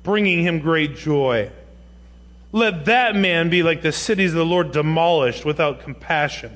bringing 0.01 0.41
him 0.41 0.60
great 0.60 0.95
joy. 0.95 1.51
Let 2.53 2.86
that 2.86 3.15
man 3.15 3.50
be 3.50 3.63
like 3.63 3.81
the 3.81 3.91
cities 3.91 4.31
of 4.31 4.38
the 4.38 4.45
Lord 4.45 4.72
demolished 4.72 5.43
without 5.43 5.81
compassion. 5.81 6.55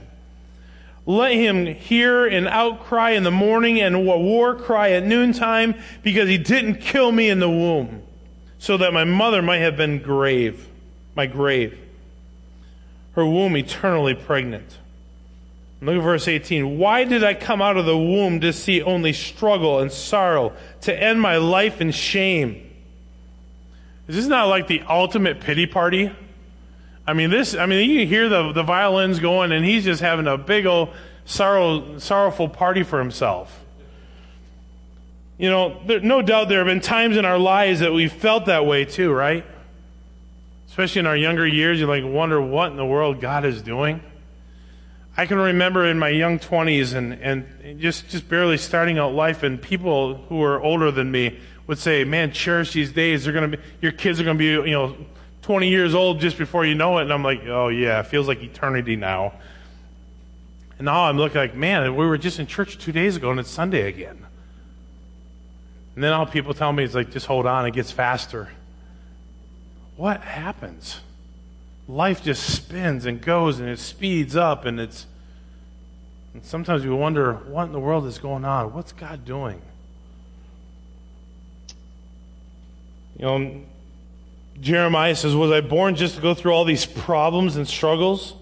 Let 1.07 1.33
him 1.33 1.65
hear 1.65 2.27
an 2.27 2.47
outcry 2.47 3.11
in 3.11 3.23
the 3.23 3.31
morning 3.31 3.81
and 3.81 3.95
a 3.95 3.99
war 3.99 4.55
cry 4.55 4.91
at 4.91 5.03
noontime 5.03 5.73
because 6.03 6.29
he 6.29 6.37
didn't 6.37 6.75
kill 6.75 7.11
me 7.11 7.29
in 7.29 7.39
the 7.39 7.49
womb, 7.49 8.03
so 8.59 8.77
that 8.77 8.93
my 8.93 9.05
mother 9.05 9.41
might 9.41 9.59
have 9.59 9.75
been 9.75 9.99
grave, 9.99 10.67
my 11.15 11.25
grave, 11.25 11.79
her 13.13 13.25
womb 13.25 13.57
eternally 13.57 14.13
pregnant. 14.13 14.77
Look 15.81 15.95
at 15.95 16.03
verse 16.03 16.27
18. 16.27 16.77
Why 16.77 17.05
did 17.05 17.23
I 17.23 17.33
come 17.33 17.61
out 17.61 17.77
of 17.77 17.85
the 17.85 17.97
womb 17.97 18.41
to 18.41 18.53
see 18.53 18.83
only 18.83 19.13
struggle 19.13 19.79
and 19.79 19.91
sorrow, 19.91 20.53
to 20.81 20.95
end 20.95 21.19
my 21.21 21.37
life 21.37 21.81
in 21.81 21.89
shame? 21.89 22.63
Is 24.07 24.15
this 24.15 24.27
not 24.27 24.45
like 24.45 24.67
the 24.67 24.81
ultimate 24.87 25.41
pity 25.41 25.65
party? 25.65 26.11
I 27.05 27.13
mean, 27.13 27.29
this, 27.29 27.55
I 27.55 27.65
mean, 27.65 27.89
you 27.89 28.05
hear 28.05 28.29
the, 28.29 28.51
the 28.51 28.63
violins 28.63 29.19
going 29.19 29.51
and 29.51 29.65
he's 29.65 29.83
just 29.83 30.01
having 30.01 30.27
a 30.27 30.37
big 30.37 30.65
old 30.65 30.89
sorrow, 31.25 31.99
sorrowful 31.99 32.49
party 32.49 32.83
for 32.83 32.99
himself. 32.99 33.63
You 35.37 35.49
know, 35.49 35.81
there, 35.85 35.99
no 35.99 36.21
doubt 36.21 36.49
there 36.49 36.59
have 36.59 36.67
been 36.67 36.81
times 36.81 37.15
in 37.15 37.25
our 37.25 37.37
lives 37.37 37.81
that 37.81 37.93
we've 37.93 38.11
felt 38.11 38.45
that 38.45 38.65
way 38.65 38.85
too, 38.85 39.11
right? 39.11 39.45
Especially 40.67 40.99
in 40.99 41.05
our 41.05 41.17
younger 41.17 41.45
years, 41.45 41.79
you 41.79 41.85
like 41.85 42.03
wonder 42.03 42.41
what 42.41 42.71
in 42.71 42.77
the 42.77 42.85
world 42.85 43.21
God 43.21 43.45
is 43.45 43.61
doing. 43.61 44.01
I 45.15 45.25
can 45.25 45.37
remember 45.37 45.85
in 45.85 45.97
my 45.97 46.09
young 46.09 46.39
20s 46.39 46.93
and, 46.93 47.13
and 47.13 47.79
just, 47.79 48.07
just 48.09 48.29
barely 48.29 48.57
starting 48.57 48.99
out 48.99 49.13
life, 49.13 49.41
and 49.41 49.59
people 49.59 50.15
who 50.29 50.37
were 50.37 50.61
older 50.61 50.91
than 50.91 51.09
me 51.09 51.39
would 51.67 51.77
say, 51.77 52.03
"Man, 52.03 52.31
cherish 52.31 52.73
these 52.73 52.91
days. 52.91 53.25
They're 53.25 53.33
to 53.33 53.57
be 53.57 53.63
your 53.81 53.91
kids 53.91 54.19
are 54.19 54.23
going 54.23 54.37
to 54.37 54.39
be, 54.39 54.69
you 54.69 54.75
know, 54.75 54.97
20 55.41 55.69
years 55.69 55.93
old 55.93 56.19
just 56.19 56.37
before 56.37 56.65
you 56.65 56.75
know 56.75 56.97
it." 56.97 57.03
And 57.03 57.13
I'm 57.13 57.23
like, 57.23 57.45
"Oh 57.45 57.67
yeah, 57.67 57.99
it 57.99 58.07
feels 58.07 58.27
like 58.27 58.41
eternity 58.41 58.95
now." 58.95 59.33
And 60.77 60.85
now 60.85 61.05
I'm 61.05 61.17
looking 61.17 61.39
like, 61.39 61.55
"Man, 61.55 61.95
we 61.95 62.05
were 62.05 62.17
just 62.17 62.39
in 62.39 62.47
church 62.47 62.77
2 62.77 62.91
days 62.91 63.15
ago 63.15 63.31
and 63.31 63.39
it's 63.39 63.49
Sunday 63.49 63.87
again." 63.87 64.25
And 65.95 66.03
then 66.03 66.13
all 66.13 66.25
people 66.25 66.53
tell 66.53 66.71
me 66.71 66.83
is 66.83 66.95
like, 66.95 67.11
"Just 67.11 67.25
hold 67.25 67.45
on, 67.45 67.65
it 67.65 67.71
gets 67.73 67.91
faster." 67.91 68.49
What 69.95 70.21
happens? 70.21 71.01
Life 71.87 72.23
just 72.23 72.43
spins 72.43 73.05
and 73.05 73.21
goes 73.21 73.59
and 73.59 73.67
it 73.67 73.79
speeds 73.79 74.35
up 74.35 74.65
and 74.65 74.79
it's 74.79 75.05
and 76.33 76.45
sometimes 76.45 76.85
we 76.85 76.91
wonder 76.91 77.33
what 77.33 77.63
in 77.63 77.71
the 77.71 77.79
world 77.79 78.05
is 78.05 78.19
going 78.19 78.45
on? 78.45 78.71
What's 78.71 78.91
God 78.91 79.25
doing? 79.25 79.59
You 83.17 83.25
know, 83.25 83.61
Jeremiah 84.61 85.15
says, 85.15 85.35
Was 85.35 85.51
I 85.51 85.61
born 85.61 85.95
just 85.95 86.15
to 86.15 86.21
go 86.21 86.33
through 86.33 86.53
all 86.53 86.65
these 86.65 86.85
problems 86.85 87.55
and 87.55 87.67
struggles? 87.67 88.33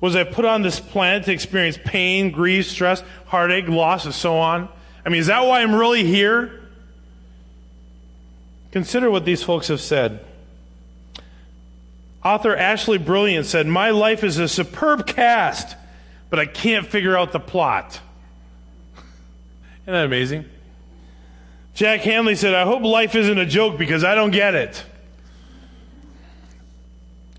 Was 0.00 0.16
I 0.16 0.24
put 0.24 0.46
on 0.46 0.62
this 0.62 0.80
planet 0.80 1.24
to 1.24 1.32
experience 1.32 1.78
pain, 1.84 2.30
grief, 2.30 2.66
stress, 2.66 3.02
heartache, 3.26 3.68
loss, 3.68 4.06
and 4.06 4.14
so 4.14 4.38
on? 4.38 4.68
I 5.04 5.10
mean, 5.10 5.20
is 5.20 5.26
that 5.26 5.40
why 5.40 5.60
I'm 5.60 5.74
really 5.74 6.04
here? 6.04 6.60
Consider 8.72 9.10
what 9.10 9.24
these 9.24 9.42
folks 9.42 9.68
have 9.68 9.80
said. 9.80 10.24
Author 12.24 12.54
Ashleigh 12.56 13.04
Brilliant 13.04 13.46
said, 13.46 13.66
My 13.66 13.90
life 13.90 14.24
is 14.24 14.38
a 14.38 14.48
superb 14.48 15.06
cast, 15.06 15.76
but 16.30 16.38
I 16.38 16.46
can't 16.46 16.86
figure 16.86 17.16
out 17.16 17.32
the 17.32 17.40
plot. 17.40 18.00
Isn't 19.82 19.92
that 19.92 20.04
amazing? 20.04 20.46
Jack 21.80 22.02
Handey 22.02 22.36
said, 22.36 22.52
I 22.52 22.64
hope 22.64 22.82
life 22.82 23.14
isn't 23.14 23.38
a 23.38 23.46
joke 23.46 23.78
because 23.78 24.04
I 24.04 24.14
don't 24.14 24.32
get 24.32 24.54
it. 24.54 24.84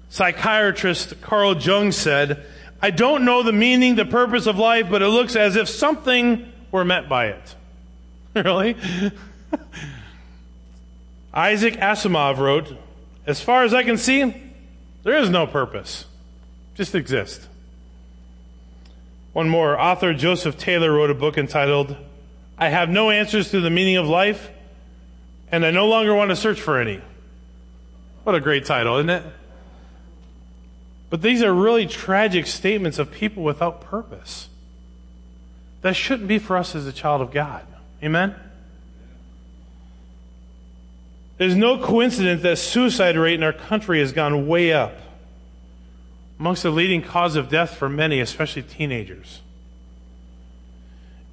Psychiatrist 0.09 1.21
Carl 1.21 1.55
Jung 1.59 1.91
said, 1.91 2.43
I 2.81 2.89
don't 2.89 3.23
know 3.23 3.43
the 3.43 3.51
meaning, 3.51 3.93
the 3.93 4.03
purpose 4.03 4.47
of 4.47 4.57
life, 4.57 4.87
but 4.89 5.03
it 5.03 5.09
looks 5.09 5.35
as 5.35 5.57
if 5.57 5.69
something 5.69 6.51
were 6.71 6.83
meant 6.83 7.07
by 7.07 7.27
it. 7.27 7.55
really? 8.35 8.75
Isaac 11.35 11.75
Asimov 11.75 12.39
wrote, 12.39 12.75
As 13.27 13.39
far 13.41 13.63
as 13.63 13.75
I 13.75 13.83
can 13.83 13.99
see, 13.99 14.33
there 15.03 15.19
is 15.19 15.29
no 15.29 15.45
purpose, 15.45 16.05
just 16.73 16.95
exist. 16.95 17.47
One 19.33 19.49
more. 19.49 19.79
Author 19.79 20.15
Joseph 20.15 20.57
Taylor 20.57 20.91
wrote 20.91 21.11
a 21.11 21.13
book 21.13 21.37
entitled 21.37 21.95
I 22.61 22.69
have 22.69 22.89
no 22.89 23.09
answers 23.09 23.49
to 23.51 23.59
the 23.59 23.71
meaning 23.71 23.97
of 23.97 24.07
life, 24.07 24.51
and 25.51 25.65
I 25.65 25.71
no 25.71 25.87
longer 25.87 26.13
want 26.13 26.29
to 26.29 26.35
search 26.35 26.61
for 26.61 26.79
any. 26.79 27.01
What 28.23 28.35
a 28.35 28.39
great 28.39 28.65
title, 28.65 28.97
isn't 28.97 29.09
it? 29.09 29.23
But 31.09 31.23
these 31.23 31.41
are 31.41 31.51
really 31.51 31.87
tragic 31.87 32.45
statements 32.45 32.99
of 32.99 33.11
people 33.11 33.41
without 33.41 33.81
purpose. 33.81 34.47
That 35.81 35.95
shouldn't 35.95 36.27
be 36.27 36.37
for 36.37 36.55
us 36.55 36.75
as 36.75 36.85
a 36.85 36.93
child 36.93 37.21
of 37.21 37.31
God. 37.31 37.65
Amen? 38.03 38.35
There's 41.39 41.55
no 41.55 41.79
coincidence 41.79 42.43
that 42.43 42.59
suicide 42.59 43.17
rate 43.17 43.33
in 43.33 43.43
our 43.43 43.53
country 43.53 44.01
has 44.01 44.11
gone 44.11 44.47
way 44.47 44.71
up. 44.71 44.95
Amongst 46.39 46.61
the 46.61 46.69
leading 46.69 47.01
cause 47.01 47.35
of 47.35 47.49
death 47.49 47.75
for 47.75 47.89
many, 47.89 48.19
especially 48.19 48.61
teenagers. 48.61 49.41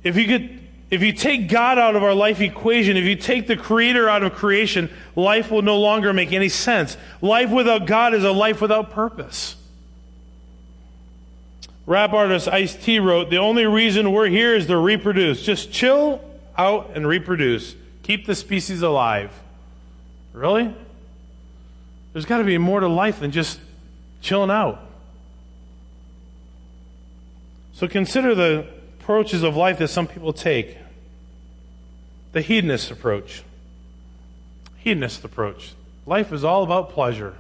If 0.03 0.17
you 0.17 0.27
could 0.27 0.68
if 0.91 1.03
you 1.03 1.13
take 1.13 1.49
God 1.49 1.79
out 1.79 1.97
of 1.97 2.03
our 2.03 2.15
life 2.15 2.41
equation, 2.41 2.97
if 2.97 3.05
you 3.05 3.17
take 3.17 3.47
the 3.47 3.57
Creator 3.57 4.09
out 4.09 4.23
of 4.23 4.33
creation, 4.35 4.89
life 5.15 5.51
will 5.51 5.63
no 5.63 5.79
longer 5.79 6.13
make 6.13 6.33
any 6.33 6.49
sense. 6.49 6.97
Life 7.21 7.51
without 7.51 7.87
God 7.87 8.15
is 8.15 8.25
a 8.25 8.33
life 8.33 8.61
without 8.63 8.91
purpose. 8.91 9.55
Rap 11.85 12.13
artist 12.13 12.49
Ice 12.49 12.75
T 12.75 12.99
wrote, 12.99 13.29
The 13.31 13.39
only 13.39 13.67
reason 13.67 14.13
we're 14.13 14.29
here 14.29 14.55
is 14.55 14.67
to 14.67 14.79
reproduce. 14.79 15.43
Just 15.43 15.73
chill 15.73 16.23
out 16.57 16.93
and 16.95 17.07
reproduce. 17.07 17.75
Keep 18.03 18.27
the 18.27 18.35
species 18.35 18.81
alive. 18.81 19.33
Really? 20.33 20.75
There's 22.13 22.25
got 22.25 22.39
to 22.39 22.45
be 22.45 22.59
more 22.59 22.81
to 22.81 22.89
life 22.89 23.21
than 23.21 23.31
just 23.31 23.61
chilling 24.23 24.51
out. 24.51 24.81
So 27.75 27.87
consider 27.87 28.35
the 28.35 28.67
approaches 29.09 29.43
of 29.43 29.57
life 29.57 29.79
that 29.79 29.89
some 29.89 30.07
people 30.07 30.35
take. 30.35 30.77
The 32.33 32.43
hedonist 32.43 32.91
approach. 32.91 33.43
Hedonist 34.85 35.25
approach. 35.25 35.73
Life 36.05 36.31
is 36.31 36.45
all 36.45 36.63
about 36.63 36.91
pleasure. 36.91 37.35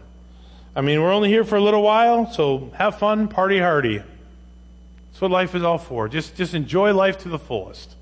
I 0.74 0.80
mean, 0.80 1.02
we're 1.02 1.12
only 1.12 1.28
here 1.28 1.44
for 1.44 1.56
a 1.56 1.60
little 1.60 1.82
while, 1.82 2.32
so 2.32 2.70
have 2.76 2.98
fun, 2.98 3.28
party 3.28 3.58
hardy. 3.58 3.98
That's 3.98 5.20
what 5.20 5.30
life 5.30 5.54
is 5.54 5.62
all 5.62 5.76
for. 5.76 6.08
Just, 6.08 6.36
just 6.36 6.54
enjoy 6.54 6.94
life 6.94 7.18
to 7.18 7.28
the 7.28 7.38
fullest. 7.38 7.96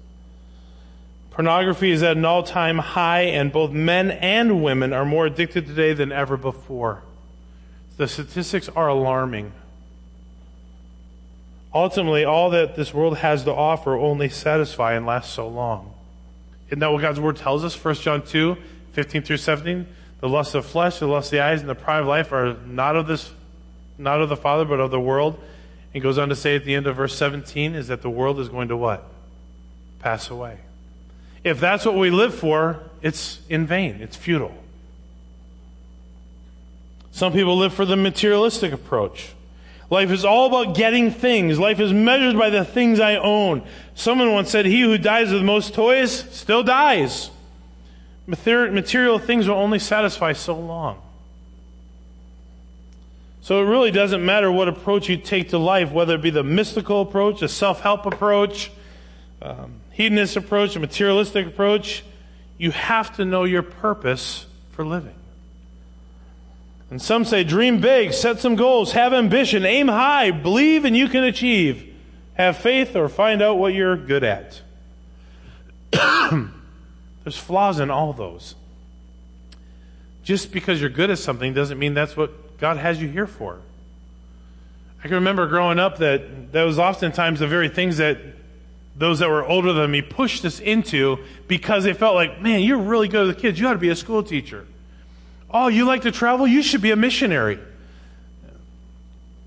Pornography 1.30 1.90
is 1.90 2.04
at 2.04 2.16
an 2.16 2.24
all 2.24 2.44
time 2.44 2.78
high, 2.78 3.22
and 3.22 3.50
both 3.50 3.72
men 3.72 4.12
and 4.12 4.62
women 4.62 4.92
are 4.92 5.04
more 5.04 5.26
addicted 5.26 5.66
today 5.66 5.92
than 5.92 6.12
ever 6.12 6.36
before. 6.36 7.02
The 7.96 8.06
statistics 8.06 8.68
are 8.68 8.86
alarming. 8.86 9.50
Ultimately, 11.76 12.24
all 12.24 12.48
that 12.50 12.74
this 12.74 12.94
world 12.94 13.18
has 13.18 13.44
to 13.44 13.52
offer 13.52 13.98
only 13.98 14.30
satisfy 14.30 14.94
and 14.94 15.04
last 15.04 15.34
so 15.34 15.46
long. 15.46 15.92
Isn't 16.68 16.78
that 16.78 16.90
what 16.90 17.02
God's 17.02 17.20
word 17.20 17.36
tells 17.36 17.64
us? 17.64 17.84
1 17.84 17.96
John 17.96 18.24
2, 18.24 18.56
15 18.92 19.20
through 19.20 19.36
17. 19.36 19.86
The 20.20 20.28
lust 20.30 20.54
of 20.54 20.64
flesh, 20.64 21.00
the 21.00 21.06
lust 21.06 21.26
of 21.26 21.30
the 21.32 21.40
eyes, 21.40 21.60
and 21.60 21.68
the 21.68 21.74
pride 21.74 22.00
of 22.00 22.06
life 22.06 22.32
are 22.32 22.56
not 22.64 22.96
of 22.96 23.06
this, 23.06 23.30
not 23.98 24.22
of 24.22 24.30
the 24.30 24.38
Father, 24.38 24.64
but 24.64 24.80
of 24.80 24.90
the 24.90 24.98
world. 24.98 25.38
And 25.92 26.02
goes 26.02 26.16
on 26.16 26.30
to 26.30 26.34
say 26.34 26.56
at 26.56 26.64
the 26.64 26.74
end 26.74 26.86
of 26.86 26.96
verse 26.96 27.14
17 27.14 27.74
is 27.74 27.88
that 27.88 28.00
the 28.00 28.08
world 28.08 28.40
is 28.40 28.48
going 28.48 28.68
to 28.68 28.76
what? 28.78 29.04
Pass 29.98 30.30
away. 30.30 30.56
If 31.44 31.60
that's 31.60 31.84
what 31.84 31.96
we 31.96 32.08
live 32.08 32.34
for, 32.34 32.80
it's 33.02 33.40
in 33.50 33.66
vain. 33.66 34.00
It's 34.00 34.16
futile. 34.16 34.56
Some 37.12 37.34
people 37.34 37.58
live 37.58 37.74
for 37.74 37.84
the 37.84 37.96
materialistic 37.96 38.72
approach. 38.72 39.34
Life 39.88 40.10
is 40.10 40.24
all 40.24 40.46
about 40.46 40.74
getting 40.74 41.10
things. 41.10 41.58
Life 41.58 41.78
is 41.78 41.92
measured 41.92 42.36
by 42.36 42.50
the 42.50 42.64
things 42.64 42.98
I 42.98 43.16
own. 43.16 43.62
Someone 43.94 44.32
once 44.32 44.50
said, 44.50 44.66
He 44.66 44.80
who 44.80 44.98
dies 44.98 45.30
with 45.30 45.40
the 45.40 45.46
most 45.46 45.74
toys 45.74 46.12
still 46.32 46.64
dies. 46.64 47.30
Material 48.26 49.18
things 49.20 49.46
will 49.46 49.56
only 49.56 49.78
satisfy 49.78 50.32
so 50.32 50.58
long. 50.58 51.00
So 53.42 53.62
it 53.62 53.66
really 53.66 53.92
doesn't 53.92 54.24
matter 54.24 54.50
what 54.50 54.66
approach 54.66 55.08
you 55.08 55.16
take 55.16 55.50
to 55.50 55.58
life, 55.58 55.92
whether 55.92 56.16
it 56.16 56.22
be 56.22 56.30
the 56.30 56.42
mystical 56.42 57.02
approach, 57.02 57.42
a 57.42 57.48
self 57.48 57.80
help 57.80 58.04
approach, 58.04 58.72
um, 59.40 59.74
hedonist 59.92 60.36
approach, 60.36 60.74
a 60.74 60.80
materialistic 60.80 61.46
approach. 61.46 62.02
You 62.58 62.72
have 62.72 63.14
to 63.18 63.24
know 63.24 63.44
your 63.44 63.62
purpose 63.62 64.46
for 64.70 64.84
living. 64.84 65.14
And 66.90 67.02
some 67.02 67.24
say, 67.24 67.42
dream 67.42 67.80
big, 67.80 68.12
set 68.12 68.38
some 68.38 68.54
goals, 68.54 68.92
have 68.92 69.12
ambition, 69.12 69.64
aim 69.64 69.88
high, 69.88 70.30
believe 70.30 70.84
and 70.84 70.96
you 70.96 71.08
can 71.08 71.24
achieve. 71.24 71.94
Have 72.34 72.58
faith 72.58 72.94
or 72.94 73.08
find 73.08 73.42
out 73.42 73.58
what 73.58 73.74
you're 73.74 73.96
good 73.96 74.22
at. 74.22 74.60
There's 75.90 77.36
flaws 77.36 77.80
in 77.80 77.90
all 77.90 78.12
those. 78.12 78.54
Just 80.22 80.52
because 80.52 80.80
you're 80.80 80.90
good 80.90 81.10
at 81.10 81.18
something 81.18 81.54
doesn't 81.54 81.78
mean 81.78 81.94
that's 81.94 82.16
what 82.16 82.58
God 82.58 82.76
has 82.76 83.00
you 83.00 83.08
here 83.08 83.26
for. 83.26 83.58
I 85.00 85.02
can 85.02 85.14
remember 85.14 85.46
growing 85.46 85.78
up 85.78 85.98
that 85.98 86.52
that 86.52 86.62
was 86.64 86.78
oftentimes 86.78 87.40
the 87.40 87.46
very 87.46 87.68
things 87.68 87.98
that 87.98 88.18
those 88.96 89.18
that 89.18 89.28
were 89.28 89.44
older 89.44 89.72
than 89.72 89.90
me 89.90 90.02
pushed 90.02 90.44
us 90.44 90.58
into 90.58 91.18
because 91.48 91.84
they 91.84 91.92
felt 91.92 92.14
like, 92.14 92.40
man, 92.40 92.60
you're 92.60 92.78
really 92.78 93.08
good 93.08 93.26
with 93.26 93.36
the 93.36 93.42
kids. 93.42 93.60
You 93.60 93.68
ought 93.68 93.74
to 93.74 93.78
be 93.78 93.90
a 93.90 93.96
school 93.96 94.22
teacher. 94.22 94.66
Oh, 95.50 95.68
you 95.68 95.84
like 95.84 96.02
to 96.02 96.12
travel? 96.12 96.46
You 96.46 96.62
should 96.62 96.82
be 96.82 96.90
a 96.90 96.96
missionary. 96.96 97.58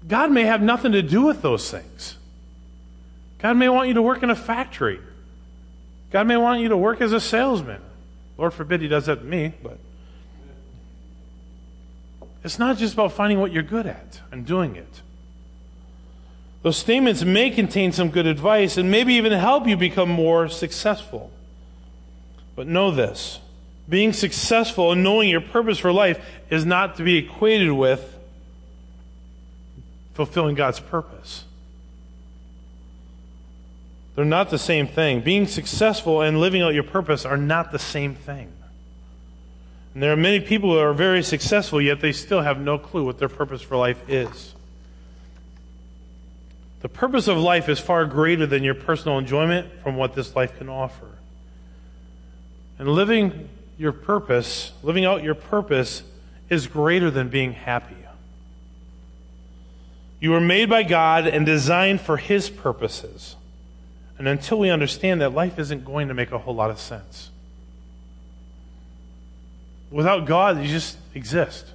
God 0.08 0.32
may 0.32 0.44
have 0.44 0.62
nothing 0.62 0.94
to 0.94 1.02
do 1.02 1.22
with 1.22 1.42
those 1.42 1.70
things. 1.70 2.18
God 3.40 3.58
may 3.58 3.70
want 3.70 3.88
you 3.88 3.94
to 3.96 4.02
work 4.02 4.24
in 4.24 4.30
a 4.30 4.36
factory. 4.36 5.00
God 6.12 6.28
may 6.28 6.38
want 6.38 6.62
you 6.62 6.70
to 6.70 6.78
work 6.78 7.02
as 7.02 7.14
a 7.14 7.20
salesman. 7.20 7.82
Lord 8.38 8.54
forbid 8.54 8.82
he 8.82 8.88
does 8.88 9.06
that 9.06 9.18
to 9.18 9.26
me, 9.26 9.54
but 9.62 9.78
it's 12.44 12.58
not 12.58 12.78
just 12.78 12.94
about 12.94 13.12
finding 13.12 13.40
what 13.40 13.52
you're 13.52 13.64
good 13.64 13.86
at 13.86 14.22
and 14.32 14.46
doing 14.46 14.76
it. 14.76 15.02
Those 16.62 16.78
statements 16.78 17.24
may 17.24 17.52
contain 17.52 17.92
some 17.92 18.10
good 18.10 18.26
advice 18.26 18.78
and 18.78 18.92
maybe 18.92 19.14
even 19.14 19.32
help 19.32 19.68
you 19.68 19.78
become 19.78 20.10
more 20.10 20.50
successful. 20.50 21.32
But 22.56 22.68
know 22.68 22.92
this 22.92 23.40
being 23.90 24.14
successful 24.14 24.92
and 24.92 25.04
knowing 25.04 25.30
your 25.30 25.42
purpose 25.42 25.80
for 25.80 25.92
life 25.92 26.24
is 26.50 26.66
not 26.66 26.98
to 26.98 27.04
be 27.04 27.18
equated 27.18 27.72
with 27.72 28.18
fulfilling 30.14 30.56
God's 30.56 30.80
purpose. 30.80 31.46
They're 34.16 34.26
not 34.26 34.50
the 34.50 34.60
same 34.60 34.88
thing. 34.88 35.22
Being 35.22 35.48
successful 35.48 36.22
and 36.22 36.40
living 36.40 36.62
out 36.62 36.74
your 36.74 36.84
purpose 36.84 37.26
are 37.26 37.38
not 37.38 37.72
the 37.72 37.80
same 37.80 38.16
thing. 38.16 38.52
And 39.94 40.04
there 40.04 40.12
are 40.12 40.18
many 40.18 40.40
people 40.40 40.72
who 40.72 40.80
are 40.80 40.94
very 40.94 41.24
successful, 41.24 41.82
yet 41.82 42.02
they 42.02 42.12
still 42.12 42.42
have 42.42 42.60
no 42.60 42.78
clue 42.78 43.06
what 43.06 43.18
their 43.18 43.30
purpose 43.30 43.62
for 43.62 43.76
life 43.76 44.08
is. 44.10 44.54
The 46.82 46.90
purpose 46.90 47.28
of 47.28 47.38
life 47.38 47.68
is 47.68 47.80
far 47.80 48.06
greater 48.06 48.46
than 48.46 48.64
your 48.64 48.76
personal 48.76 49.18
enjoyment 49.18 49.68
from 49.84 49.96
what 49.96 50.16
this 50.16 50.36
life 50.36 50.58
can 50.58 50.70
offer. 50.70 51.08
And 52.78 52.88
living 52.88 53.50
your 53.80 53.94
purpose, 53.94 54.74
living 54.84 55.06
out 55.06 55.24
your 55.24 55.34
purpose, 55.34 56.04
is 56.50 56.68
greater 56.68 57.10
than 57.10 57.30
being 57.30 57.54
happy. 57.54 57.96
You 60.20 60.32
were 60.32 60.42
made 60.42 60.70
by 60.70 60.84
God 60.84 61.26
and 61.26 61.46
designed 61.46 62.02
for 62.02 62.18
His 62.18 62.50
purposes. 62.50 63.38
And 64.18 64.28
until 64.28 64.60
we 64.60 64.70
understand 64.70 65.22
that, 65.22 65.34
life 65.34 65.58
isn't 65.58 65.86
going 65.86 66.10
to 66.10 66.14
make 66.14 66.32
a 66.32 66.38
whole 66.38 66.54
lot 66.54 66.70
of 66.70 66.78
sense. 66.78 67.32
Without 69.90 70.26
God, 70.26 70.62
you 70.62 70.68
just 70.68 70.98
exist. 71.16 71.66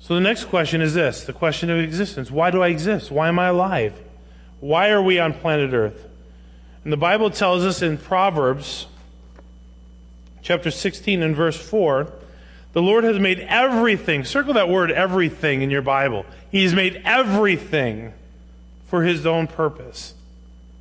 So 0.00 0.14
the 0.16 0.20
next 0.20 0.46
question 0.46 0.80
is 0.80 0.92
this 0.92 1.24
the 1.24 1.32
question 1.32 1.70
of 1.70 1.78
existence. 1.78 2.30
Why 2.30 2.50
do 2.50 2.62
I 2.62 2.68
exist? 2.68 3.10
Why 3.12 3.28
am 3.28 3.38
I 3.38 3.46
alive? 3.46 3.94
Why 4.58 4.90
are 4.90 5.02
we 5.02 5.20
on 5.20 5.34
planet 5.34 5.72
Earth? 5.72 6.04
And 6.82 6.92
the 6.92 6.96
Bible 6.96 7.30
tells 7.30 7.64
us 7.64 7.80
in 7.80 7.96
Proverbs 7.96 8.86
chapter 10.46 10.70
16 10.70 11.22
and 11.22 11.34
verse 11.34 11.56
4 11.56 12.10
the 12.76 12.82
Lord 12.82 13.04
has 13.04 13.18
made 13.18 13.40
everything, 13.40 14.22
circle 14.22 14.52
that 14.52 14.68
word 14.68 14.92
everything 14.92 15.62
in 15.62 15.70
your 15.70 15.80
Bible. 15.80 16.26
He's 16.50 16.74
made 16.74 17.00
everything 17.06 18.12
for 18.88 19.02
His 19.02 19.24
own 19.24 19.46
purpose. 19.46 20.12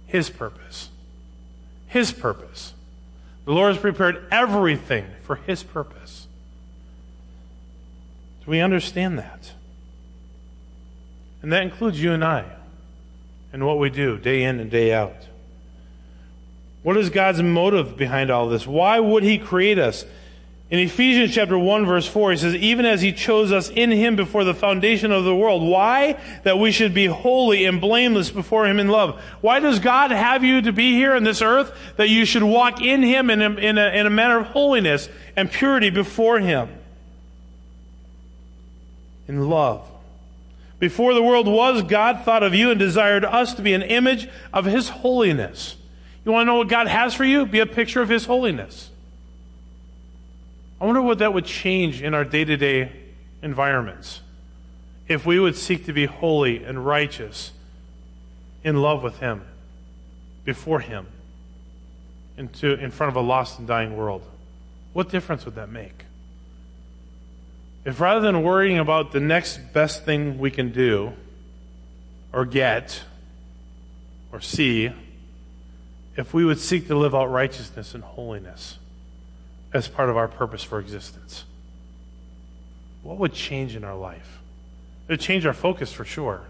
His 0.06 0.30
purpose. 0.30 0.90
His 1.88 2.12
purpose. 2.12 2.74
The 3.46 3.54
Lord 3.54 3.72
has 3.72 3.82
prepared 3.82 4.28
everything 4.30 5.06
for 5.24 5.38
His 5.38 5.64
purpose. 5.64 6.28
Do 8.44 8.52
we 8.52 8.60
understand 8.60 9.18
that? 9.18 9.54
And 11.42 11.54
that 11.54 11.64
includes 11.64 12.04
you 12.04 12.12
and 12.12 12.26
I 12.26 12.44
and 13.54 13.66
what 13.66 13.80
we 13.80 13.90
do 13.90 14.18
day 14.18 14.44
in 14.44 14.60
and 14.60 14.70
day 14.70 14.94
out. 14.94 15.28
What 16.86 16.98
is 16.98 17.10
God's 17.10 17.42
motive 17.42 17.98
behind 17.98 18.30
all 18.30 18.48
this? 18.48 18.68
Why 18.68 19.00
would 19.00 19.24
He 19.24 19.40
create 19.40 19.80
us? 19.80 20.06
In 20.70 20.78
Ephesians 20.78 21.34
chapter 21.34 21.58
1 21.58 21.84
verse 21.84 22.08
4, 22.08 22.34
he 22.34 22.38
says, 22.38 22.54
even 22.54 22.86
as 22.86 23.02
he 23.02 23.12
chose 23.12 23.52
us 23.52 23.72
in 23.72 23.90
him 23.90 24.16
before 24.16 24.44
the 24.44 24.54
foundation 24.54 25.12
of 25.12 25.24
the 25.24 25.36
world. 25.36 25.64
Why? 25.64 26.20
That 26.44 26.60
we 26.60 26.72
should 26.72 26.94
be 26.94 27.08
holy 27.08 27.66
and 27.66 27.82
blameless 27.82 28.30
before 28.30 28.68
him 28.68 28.80
in 28.80 28.88
love. 28.88 29.20
Why 29.42 29.60
does 29.60 29.80
God 29.80 30.12
have 30.12 30.44
you 30.44 30.62
to 30.62 30.72
be 30.72 30.94
here 30.94 31.16
on 31.16 31.24
this 31.24 31.42
earth? 31.42 31.76
That 31.98 32.10
you 32.10 32.24
should 32.24 32.44
walk 32.44 32.84
in 32.84 33.02
him 33.02 33.32
in 33.32 33.42
a, 33.42 33.50
in 33.56 33.80
a, 33.80 33.88
in 33.88 34.06
a 34.06 34.12
manner 34.12 34.38
of 34.42 34.48
holiness 34.48 35.10
and 35.36 35.52
purity 35.52 35.90
before 35.90 36.40
him. 36.40 36.70
In 39.28 39.50
love. 39.50 39.90
Before 40.78 41.16
the 41.16 41.24
world 41.24 41.48
was, 41.48 41.82
God 41.82 42.26
thought 42.26 42.44
of 42.44 42.54
you 42.54 42.70
and 42.70 42.80
desired 42.80 43.26
us 43.26 43.56
to 43.56 43.64
be 43.64 43.74
an 43.74 43.82
image 43.82 44.30
of 44.54 44.66
his 44.66 44.90
holiness. 44.90 45.78
You 46.26 46.32
want 46.32 46.42
to 46.42 46.46
know 46.46 46.58
what 46.58 46.68
God 46.68 46.88
has 46.88 47.14
for 47.14 47.24
you? 47.24 47.46
Be 47.46 47.60
a 47.60 47.66
picture 47.66 48.02
of 48.02 48.10
his 48.10 48.26
holiness. 48.26 48.90
I 50.82 50.86
wonder 50.86 51.02
what 51.02 51.20
that 51.20 51.34
would 51.34 51.46
change 51.46 52.02
in 52.02 52.14
our 52.14 52.26
day 52.26 52.44
to 52.44 52.58
day 52.58 52.92
environments 53.42 54.22
if 55.08 55.26
we 55.26 55.40
would 55.40 55.56
seek 55.56 55.86
to 55.86 55.94
be 55.94 56.06
holy 56.06 56.64
and 56.64 56.84
righteous 56.86 57.52
in 58.64 58.82
love 58.82 59.04
with 59.04 59.20
Him, 59.20 59.44
before 60.44 60.80
Him, 60.80 61.06
into, 62.38 62.74
in 62.74 62.90
front 62.90 63.12
of 63.12 63.16
a 63.16 63.22
lost 63.22 63.60
and 63.60 63.68
dying 63.68 63.96
world. 63.96 64.24
What 64.94 65.10
difference 65.10 65.46
would 65.46 65.56
that 65.56 65.70
make? 65.70 66.06
If 67.86 68.02
rather 68.02 68.22
than 68.22 68.42
worrying 68.42 68.80
about 68.80 69.12
the 69.12 69.20
next 69.20 69.60
best 69.72 70.04
thing 70.04 70.40
we 70.40 70.50
can 70.50 70.72
do, 70.72 71.14
or 72.34 72.46
get, 72.46 73.04
or 74.32 74.42
see, 74.42 74.92
if 76.16 76.34
we 76.34 76.46
would 76.46 76.60
seek 76.60 76.88
to 76.88 76.98
live 76.98 77.14
out 77.14 77.26
righteousness 77.26 77.94
and 77.94 78.04
holiness, 78.04 78.78
as 79.74 79.88
part 79.88 80.10
of 80.10 80.18
our 80.18 80.28
purpose 80.28 80.64
for 80.64 80.80
existence? 80.80 81.44
What 83.04 83.18
would 83.18 83.34
change 83.34 83.76
in 83.76 83.84
our 83.84 83.96
life? 83.96 84.40
It 85.08 85.14
would 85.14 85.20
change 85.20 85.46
our 85.46 85.54
focus 85.54 85.92
for 85.92 86.06
sure. 86.06 86.42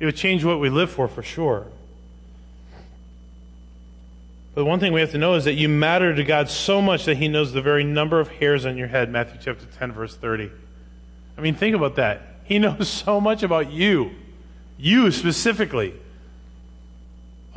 It 0.00 0.06
would 0.06 0.16
change 0.16 0.44
what 0.44 0.60
we 0.60 0.70
live 0.70 0.90
for 0.90 1.08
for 1.08 1.22
sure. 1.22 1.66
But 4.54 4.64
one 4.64 4.80
thing 4.80 4.92
we 4.92 5.00
have 5.00 5.10
to 5.12 5.18
know 5.18 5.34
is 5.34 5.44
that 5.44 5.54
you 5.54 5.68
matter 5.68 6.14
to 6.14 6.24
God 6.24 6.48
so 6.48 6.80
much 6.80 7.04
that 7.04 7.16
He 7.16 7.28
knows 7.28 7.52
the 7.52 7.62
very 7.62 7.84
number 7.84 8.18
of 8.18 8.28
hairs 8.28 8.64
on 8.64 8.76
your 8.76 8.88
head, 8.88 9.10
Matthew 9.10 9.38
chapter 9.40 9.66
10, 9.78 9.92
verse 9.92 10.16
30. 10.16 10.50
I 11.36 11.40
mean, 11.40 11.54
think 11.54 11.76
about 11.76 11.96
that. 11.96 12.22
He 12.44 12.58
knows 12.58 12.88
so 12.88 13.20
much 13.20 13.42
about 13.42 13.70
you, 13.70 14.12
you 14.76 15.10
specifically. 15.10 15.94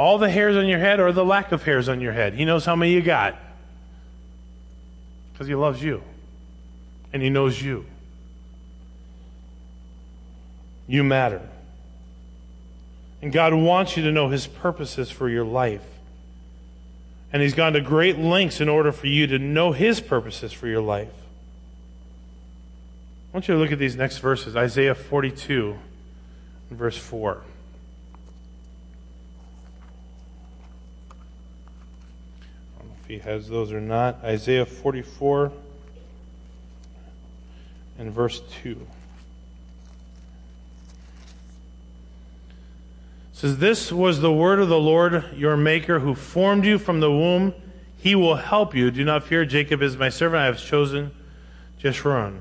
All 0.01 0.17
the 0.17 0.31
hairs 0.31 0.57
on 0.57 0.67
your 0.67 0.79
head 0.79 0.99
or 0.99 1.11
the 1.11 1.23
lack 1.23 1.51
of 1.51 1.61
hairs 1.61 1.87
on 1.87 2.01
your 2.01 2.11
head. 2.11 2.33
He 2.33 2.43
knows 2.43 2.65
how 2.65 2.75
many 2.75 2.91
you 2.91 3.03
got. 3.03 3.35
Because 5.31 5.45
he 5.45 5.53
loves 5.53 5.83
you 5.83 6.01
and 7.13 7.21
he 7.21 7.29
knows 7.29 7.61
you. 7.61 7.85
You 10.87 11.03
matter. 11.03 11.47
And 13.21 13.31
God 13.31 13.53
wants 13.53 13.95
you 13.95 14.01
to 14.05 14.11
know 14.11 14.29
his 14.29 14.47
purposes 14.47 15.11
for 15.11 15.29
your 15.29 15.45
life. 15.45 15.85
And 17.31 17.43
he's 17.43 17.53
gone 17.53 17.73
to 17.73 17.81
great 17.81 18.17
lengths 18.17 18.59
in 18.59 18.69
order 18.69 18.91
for 18.91 19.05
you 19.05 19.27
to 19.27 19.37
know 19.37 19.71
his 19.71 20.01
purposes 20.01 20.51
for 20.51 20.65
your 20.65 20.81
life. 20.81 21.13
I 23.29 23.37
want 23.37 23.47
you 23.47 23.53
to 23.53 23.59
look 23.59 23.71
at 23.71 23.77
these 23.77 23.95
next 23.95 24.17
verses 24.17 24.55
Isaiah 24.55 24.95
42 24.95 25.77
verse 26.71 26.97
4. 26.97 27.43
He 33.07 33.19
has 33.19 33.49
those 33.49 33.71
or 33.71 33.81
not. 33.81 34.23
Isaiah 34.23 34.65
44 34.65 35.51
and 37.99 38.11
verse 38.11 38.41
2. 38.63 38.87
says, 43.41 43.57
This 43.57 43.91
was 43.91 44.21
the 44.21 44.31
word 44.31 44.59
of 44.59 44.69
the 44.69 44.79
Lord 44.79 45.25
your 45.35 45.57
Maker 45.57 45.99
who 45.99 46.13
formed 46.13 46.63
you 46.63 46.77
from 46.77 46.99
the 46.99 47.09
womb. 47.09 47.55
He 47.97 48.13
will 48.13 48.35
help 48.35 48.75
you. 48.75 48.91
Do 48.91 49.03
not 49.03 49.23
fear. 49.23 49.45
Jacob 49.45 49.81
is 49.81 49.97
my 49.97 50.09
servant. 50.09 50.41
I 50.41 50.45
have 50.45 50.59
chosen 50.59 51.11
Jeshurun. 51.81 52.37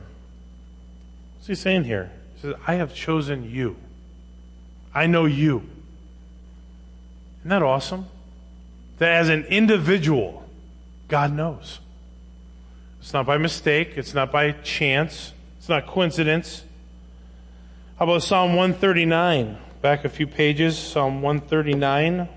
What's 1.37 1.47
he 1.47 1.55
saying 1.55 1.85
here? 1.85 2.13
He 2.35 2.43
says, 2.43 2.55
I 2.67 2.75
have 2.75 2.95
chosen 2.95 3.51
you. 3.51 3.77
I 4.95 5.07
know 5.07 5.25
you. 5.25 5.69
Isn't 7.41 7.49
that 7.49 7.63
awesome? 7.63 8.07
That 9.01 9.13
as 9.13 9.31
an 9.31 9.47
individual, 9.47 10.47
God 11.09 11.33
knows. 11.33 11.81
It's 13.01 13.15
not 13.15 13.25
by 13.25 13.39
mistake, 13.39 13.95
it's 13.97 14.13
not 14.13 14.31
by 14.31 14.53
chance, 14.53 15.33
it's 15.59 15.71
not 15.71 15.87
coincidence. 15.87 16.65
How 17.99 18.05
about 18.05 18.23
Psalm 18.23 18.51
139? 18.51 19.57
Back 19.81 20.05
a 20.05 20.11
few 20.11 20.27
pages, 20.27 20.79
Psalm 20.79 21.23
139. 21.23 22.29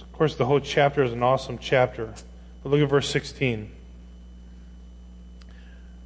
Of 0.00 0.12
course, 0.12 0.36
the 0.36 0.46
whole 0.46 0.60
chapter 0.60 1.02
is 1.02 1.12
an 1.12 1.24
awesome 1.24 1.58
chapter. 1.58 2.14
But 2.62 2.70
look 2.70 2.80
at 2.80 2.88
verse 2.88 3.10
16. 3.10 3.68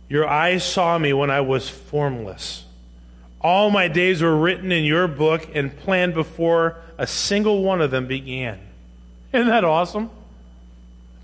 Your 0.09 0.27
eyes 0.27 0.65
saw 0.65 0.97
me 0.97 1.13
when 1.13 1.31
I 1.31 1.43
was 1.43 1.69
formless. 1.69 2.65
All 3.41 3.71
my 3.71 3.89
days 3.89 4.21
were 4.21 4.37
written 4.37 4.73
in 4.73 4.85
your 4.85 5.07
book 5.07 5.49
and 5.55 5.77
planned 5.77 6.15
before 6.15 6.77
a 6.97 7.07
single 7.07 7.63
one 7.63 7.81
of 7.81 7.91
them 7.91 8.07
began. 8.07 8.59
Isn't 9.33 9.49
that 9.49 9.65
awesome? 9.65 10.11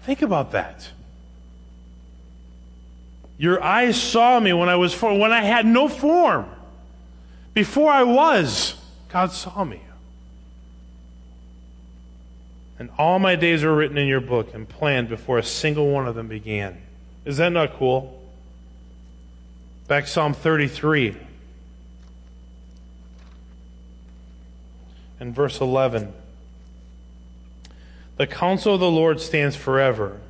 Think 0.05 0.23
about 0.23 0.53
that. 0.53 0.91
Your 3.37 3.63
eyes 3.63 4.01
saw 4.01 4.39
me 4.39 4.53
when 4.53 4.69
I 4.69 4.77
was 4.77 5.01
when 5.01 5.33
I 5.33 5.43
had 5.43 5.67
no 5.67 5.89
form. 5.89 6.47
Before 7.53 7.91
I 7.91 8.05
was, 8.05 8.77
God 9.09 9.33
saw 9.33 9.65
me. 9.65 9.81
And 12.79 12.91
all 12.99 13.19
my 13.19 13.37
days 13.37 13.65
were 13.65 13.75
written 13.75 13.99
in 13.99 14.07
your 14.07 14.21
book 14.21 14.53
and 14.55 14.69
planned 14.69 15.09
before 15.09 15.39
a 15.39 15.43
single 15.43 15.91
one 15.91 16.07
of 16.07 16.15
them 16.15 16.29
began. 16.29 16.81
Is 17.25 17.39
that 17.39 17.51
not 17.51 17.75
cool? 17.75 18.21
Back 19.89 20.07
Psalm 20.07 20.35
33 20.35 21.17
and 25.21 25.35
verse 25.35 25.61
11. 25.61 26.13
The 28.17 28.27
counsel 28.27 28.75
of 28.75 28.81
the 28.81 28.91
Lord 28.91 29.21
stands 29.21 29.57
forever, 29.57 30.21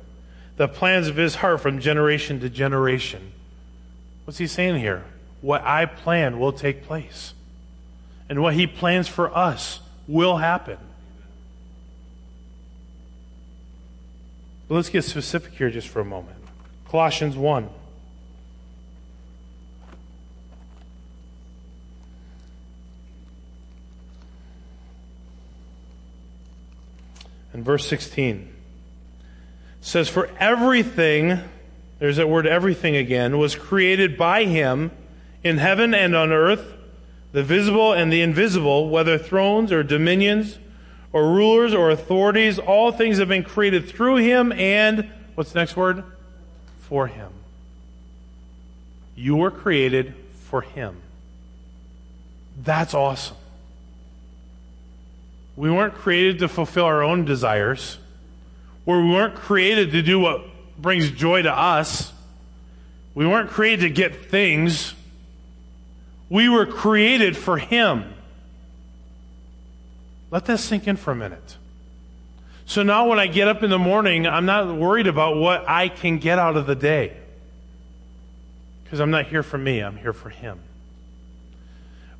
the 0.57 0.67
plans 0.67 1.07
of 1.07 1.17
his 1.17 1.35
heart 1.35 1.61
from 1.61 1.79
generation 1.79 2.39
to 2.39 2.49
generation. 2.49 3.31
What's 4.25 4.39
he 4.39 4.47
saying 4.47 4.79
here? 4.79 5.03
What 5.41 5.61
I 5.63 5.85
plan 5.85 6.39
will 6.39 6.53
take 6.53 6.83
place. 6.83 7.33
And 8.27 8.41
what 8.41 8.55
he 8.55 8.65
plans 8.65 9.07
for 9.07 9.35
us 9.35 9.81
will 10.07 10.37
happen. 10.37 10.77
But 14.67 14.75
let's 14.75 14.89
get 14.89 15.03
specific 15.03 15.53
here 15.53 15.69
just 15.69 15.87
for 15.87 15.99
a 15.99 16.05
moment. 16.05 16.37
Colossians 16.89 17.35
1. 17.35 17.69
Verse 27.63 27.87
16 27.87 28.53
says, 29.81 30.09
For 30.09 30.29
everything, 30.39 31.39
there's 31.99 32.17
that 32.17 32.27
word 32.27 32.47
everything 32.47 32.95
again, 32.95 33.37
was 33.37 33.55
created 33.55 34.17
by 34.17 34.45
him 34.45 34.91
in 35.43 35.57
heaven 35.57 35.93
and 35.93 36.15
on 36.15 36.31
earth, 36.31 36.73
the 37.31 37.43
visible 37.43 37.93
and 37.93 38.11
the 38.11 38.21
invisible, 38.21 38.89
whether 38.89 39.17
thrones 39.17 39.71
or 39.71 39.83
dominions 39.83 40.57
or 41.13 41.31
rulers 41.31 41.73
or 41.73 41.91
authorities, 41.91 42.59
all 42.59 42.91
things 42.91 43.19
have 43.19 43.29
been 43.29 43.43
created 43.43 43.87
through 43.87 44.17
him 44.17 44.51
and, 44.51 45.09
what's 45.35 45.51
the 45.51 45.59
next 45.59 45.77
word? 45.77 46.03
For 46.81 47.07
him. 47.07 47.31
You 49.15 49.37
were 49.37 49.51
created 49.51 50.13
for 50.49 50.61
him. 50.61 51.01
That's 52.61 52.93
awesome. 52.93 53.37
We 55.55 55.71
weren't 55.71 55.93
created 55.93 56.39
to 56.39 56.47
fulfill 56.47 56.85
our 56.85 57.01
own 57.01 57.25
desires, 57.25 57.97
or 58.85 59.01
we 59.01 59.09
weren't 59.09 59.35
created 59.35 59.91
to 59.91 60.01
do 60.01 60.19
what 60.19 60.43
brings 60.77 61.11
joy 61.11 61.41
to 61.43 61.51
us. 61.51 62.11
We 63.13 63.25
weren't 63.25 63.49
created 63.49 63.81
to 63.81 63.89
get 63.89 64.25
things. 64.25 64.93
We 66.29 66.49
were 66.49 66.65
created 66.65 67.37
for 67.37 67.57
him. 67.57 68.13
Let 70.31 70.45
that 70.45 70.59
sink 70.59 70.87
in 70.87 70.97
for 70.97 71.11
a 71.11 71.15
minute. 71.15 71.57
So 72.65 72.83
now 72.83 73.07
when 73.07 73.19
I 73.19 73.27
get 73.27 73.47
up 73.47 73.63
in 73.63 73.69
the 73.69 73.79
morning, 73.79 74.27
I'm 74.27 74.45
not 74.45 74.75
worried 74.75 75.07
about 75.07 75.37
what 75.37 75.69
I 75.69 75.87
can 75.87 76.17
get 76.17 76.39
out 76.39 76.57
of 76.57 76.65
the 76.65 76.75
day. 76.75 77.15
Because 78.83 78.99
I'm 78.99 79.11
not 79.11 79.27
here 79.27 79.43
for 79.43 79.57
me, 79.57 79.79
I'm 79.79 79.97
here 79.97 80.13
for 80.13 80.29
Him. 80.29 80.59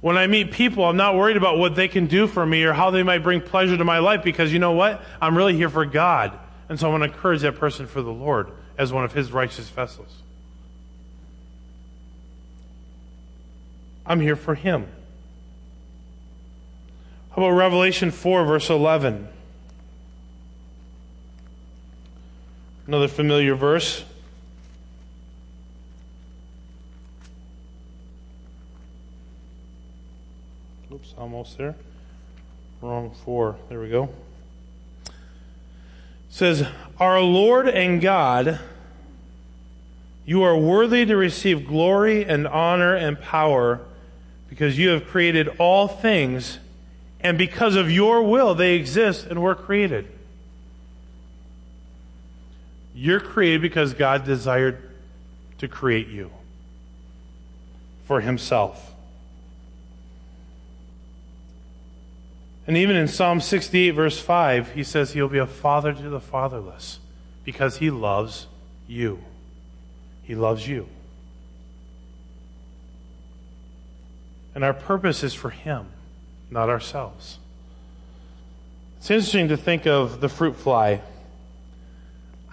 When 0.02 0.18
I 0.18 0.28
meet 0.28 0.52
people, 0.52 0.86
I'm 0.86 0.98
not 0.98 1.16
worried 1.16 1.38
about 1.38 1.58
what 1.58 1.76
they 1.76 1.88
can 1.88 2.06
do 2.06 2.28
for 2.28 2.46
me 2.46 2.64
or 2.64 2.74
how 2.74 2.92
they 2.92 3.04
might 3.04 3.20
bring 3.20 3.42
pleasure 3.42 3.78
to 3.78 3.84
my 3.84 4.00
life 4.00 4.24
because 4.24 4.54
you 4.54 4.60
know 4.60 4.74
what? 4.74 5.02
I'm 5.22 5.36
really 5.36 5.56
here 5.56 5.70
for 5.70 5.86
God. 5.86 6.38
And 6.70 6.80
so 6.80 6.88
I 6.88 6.92
want 6.92 7.04
to 7.04 7.10
encourage 7.10 7.42
that 7.42 7.56
person 7.56 7.88
for 7.88 8.02
the 8.02 8.12
Lord 8.12 8.52
as 8.78 8.92
one 8.92 9.04
of 9.04 9.14
His 9.14 9.32
righteous 9.32 9.70
vessels. 9.70 10.10
I'm 14.06 14.20
here 14.20 14.36
for 14.36 14.56
Him. 14.56 14.88
How 17.32 17.44
about 17.44 17.58
Revelation 17.58 18.12
4, 18.12 18.46
verse 18.46 18.70
11? 18.70 19.28
Another 22.88 23.08
familiar 23.08 23.56
verse. 23.56 24.06
Almost 31.18 31.58
there. 31.58 31.76
Wrong 32.82 33.12
4. 33.26 33.56
There 33.70 33.80
we 33.80 33.90
go. 33.90 34.10
It 35.06 35.12
says, 36.30 36.68
Our 37.00 37.22
Lord 37.22 37.68
and 37.68 38.02
God, 38.02 38.60
you 40.26 40.44
are 40.44 40.58
worthy 40.58 41.06
to 41.06 41.16
receive 41.16 41.68
glory 41.68 42.26
and 42.26 42.48
honor 42.48 42.96
and 42.96 43.20
power 43.20 43.82
because 44.50 44.78
you 44.78 44.90
have 44.90 45.08
created 45.08 45.48
all 45.60 45.88
things 45.88 46.60
and 47.26 47.40
because 47.40 47.76
of 47.76 47.90
your 47.90 48.22
will, 48.22 48.54
they 48.54 48.76
exist 48.76 49.26
and 49.26 49.42
were 49.42 49.56
created. 49.56 50.08
You're 52.94 53.20
created 53.20 53.64
because 53.64 53.96
God 53.96 54.26
desired 54.26 54.78
to 55.58 55.68
create 55.68 56.08
you 56.08 56.30
for 58.06 58.22
Himself. 58.22 58.94
And 62.68 62.78
even 62.78 62.96
in 62.96 63.08
Psalm 63.08 63.42
68, 63.42 63.92
verse 63.92 64.20
5, 64.20 64.72
he 64.72 64.84
says 64.84 65.14
he'll 65.14 65.28
be 65.28 65.38
a 65.38 65.46
father 65.46 65.94
to 65.94 66.10
the 66.10 66.20
fatherless 66.20 67.00
because 67.44 67.78
he 67.78 67.92
loves 67.92 68.48
you. 68.88 69.20
He 70.24 70.34
loves 70.34 70.68
you. 70.68 70.88
And 74.56 74.64
our 74.64 74.74
purpose 74.74 75.24
is 75.24 75.34
for 75.34 75.52
him 75.52 75.88
not 76.50 76.70
ourselves. 76.70 77.38
It's 78.98 79.12
interesting 79.12 79.50
to 79.50 79.58
think 79.58 79.86
of 79.86 80.22
the 80.22 80.30
fruit 80.30 80.56
fly. 80.56 81.02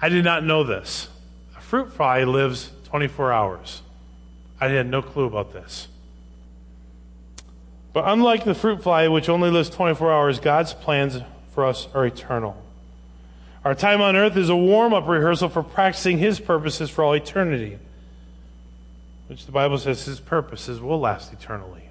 I 0.01 0.09
did 0.09 0.25
not 0.25 0.44
know 0.44 0.64
this. 0.64 1.09
A 1.57 1.61
fruit 1.61 1.92
fly 1.92 2.25
lives 2.25 2.70
24 2.85 3.33
hours. 3.33 3.83
I 4.61 4.68
had 4.68 4.87
no 4.87 5.01
clue 5.01 5.25
about 5.25 5.53
this. 5.53 5.88
But 7.92 8.05
unlike 8.07 8.44
the 8.44 8.55
fruit 8.55 8.83
fly, 8.83 9.09
which 9.09 9.28
only 9.28 9.50
lives 9.50 9.68
24 9.68 10.12
hours, 10.12 10.40
God's 10.40 10.72
plans 10.72 11.18
for 11.52 11.64
us 11.66 11.88
are 11.94 12.07
eternal. 12.07 12.57
Our 13.64 13.74
time 13.74 14.00
on 14.00 14.16
earth 14.16 14.37
is 14.37 14.48
a 14.48 14.57
warm 14.57 14.92
up 14.92 15.07
rehearsal 15.07 15.48
for 15.48 15.62
practicing 15.62 16.18
His 16.18 16.40
purposes 16.40 16.90
for 16.90 17.05
all 17.05 17.12
eternity, 17.12 17.78
which 19.28 19.46
the 19.46 19.52
Bible 19.52 19.78
says 19.78 20.05
His 20.05 20.20
purposes 20.20 20.81
will 20.81 20.98
last 20.98 21.33
eternally. 21.33 21.83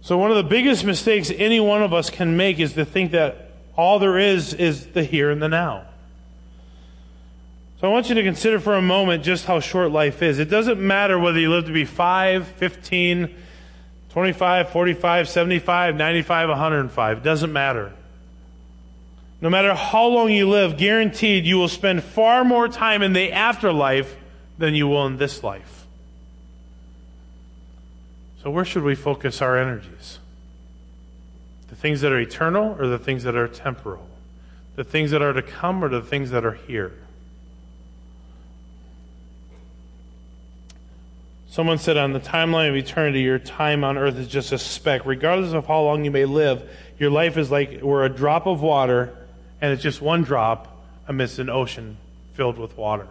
So, 0.00 0.16
one 0.16 0.30
of 0.30 0.36
the 0.38 0.42
biggest 0.42 0.84
mistakes 0.84 1.30
any 1.36 1.60
one 1.60 1.82
of 1.82 1.92
us 1.92 2.08
can 2.08 2.36
make 2.36 2.58
is 2.58 2.72
to 2.72 2.84
think 2.84 3.12
that 3.12 3.50
all 3.76 3.98
there 3.98 4.18
is 4.18 4.54
is 4.54 4.86
the 4.86 5.04
here 5.04 5.30
and 5.30 5.42
the 5.42 5.48
now. 5.48 5.84
So, 7.80 7.88
I 7.88 7.92
want 7.92 8.08
you 8.08 8.14
to 8.14 8.22
consider 8.22 8.58
for 8.58 8.74
a 8.74 8.82
moment 8.82 9.22
just 9.22 9.44
how 9.44 9.60
short 9.60 9.92
life 9.92 10.22
is. 10.22 10.38
It 10.38 10.48
doesn't 10.48 10.80
matter 10.80 11.18
whether 11.18 11.38
you 11.38 11.50
live 11.50 11.66
to 11.66 11.72
be 11.72 11.84
5, 11.84 12.48
15, 12.48 13.36
25, 14.10 14.70
45, 14.70 15.28
75, 15.28 15.96
95, 15.96 16.48
105. 16.48 17.18
It 17.18 17.24
doesn't 17.24 17.52
matter. 17.52 17.92
No 19.40 19.48
matter 19.48 19.74
how 19.74 20.06
long 20.06 20.30
you 20.30 20.48
live, 20.48 20.76
guaranteed 20.76 21.46
you 21.46 21.56
will 21.56 21.68
spend 21.68 22.02
far 22.02 22.44
more 22.44 22.68
time 22.68 23.02
in 23.02 23.12
the 23.12 23.32
afterlife 23.32 24.16
than 24.58 24.74
you 24.74 24.88
will 24.88 25.06
in 25.06 25.16
this 25.16 25.42
life. 25.42 25.86
So, 28.42 28.50
where 28.50 28.64
should 28.64 28.82
we 28.82 28.94
focus 28.94 29.40
our 29.40 29.56
energies? 29.56 30.18
The 31.68 31.76
things 31.76 32.00
that 32.00 32.12
are 32.12 32.18
eternal 32.18 32.76
or 32.78 32.86
the 32.88 32.98
things 32.98 33.22
that 33.24 33.36
are 33.36 33.48
temporal? 33.48 34.08
The 34.76 34.84
things 34.84 35.10
that 35.12 35.22
are 35.22 35.32
to 35.32 35.42
come 35.42 35.84
or 35.84 35.88
the 35.88 36.02
things 36.02 36.30
that 36.30 36.44
are 36.44 36.52
here? 36.52 36.92
Someone 41.50 41.78
said 41.78 41.96
on 41.96 42.12
the 42.12 42.20
timeline 42.20 42.68
of 42.68 42.76
eternity, 42.76 43.22
your 43.22 43.40
time 43.40 43.82
on 43.82 43.98
earth 43.98 44.16
is 44.16 44.28
just 44.28 44.52
a 44.52 44.58
speck. 44.58 45.04
Regardless 45.04 45.52
of 45.52 45.66
how 45.66 45.82
long 45.82 46.04
you 46.04 46.10
may 46.12 46.24
live, 46.24 46.62
your 46.96 47.10
life 47.10 47.36
is 47.36 47.50
like 47.50 47.80
we're 47.82 48.04
a 48.04 48.08
drop 48.08 48.46
of 48.46 48.62
water, 48.62 49.12
and 49.60 49.72
it's 49.72 49.82
just 49.82 50.00
one 50.00 50.22
drop 50.22 50.80
amidst 51.08 51.40
an 51.40 51.50
ocean 51.50 51.96
filled 52.34 52.56
with 52.56 52.76
water. 52.76 53.08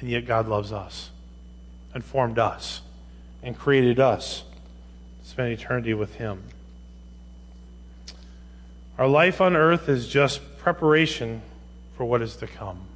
And 0.00 0.10
yet 0.10 0.26
God 0.26 0.48
loves 0.48 0.72
us 0.72 1.10
and 1.94 2.04
formed 2.04 2.40
us 2.40 2.80
and 3.40 3.56
created 3.56 4.00
us 4.00 4.42
to 5.22 5.28
spend 5.28 5.52
eternity 5.52 5.94
with 5.94 6.16
Him. 6.16 6.42
Our 8.98 9.06
life 9.06 9.40
on 9.40 9.54
earth 9.54 9.88
is 9.88 10.08
just 10.08 10.58
preparation 10.58 11.42
for 11.96 12.04
what 12.04 12.20
is 12.20 12.34
to 12.38 12.48
come 12.48 12.89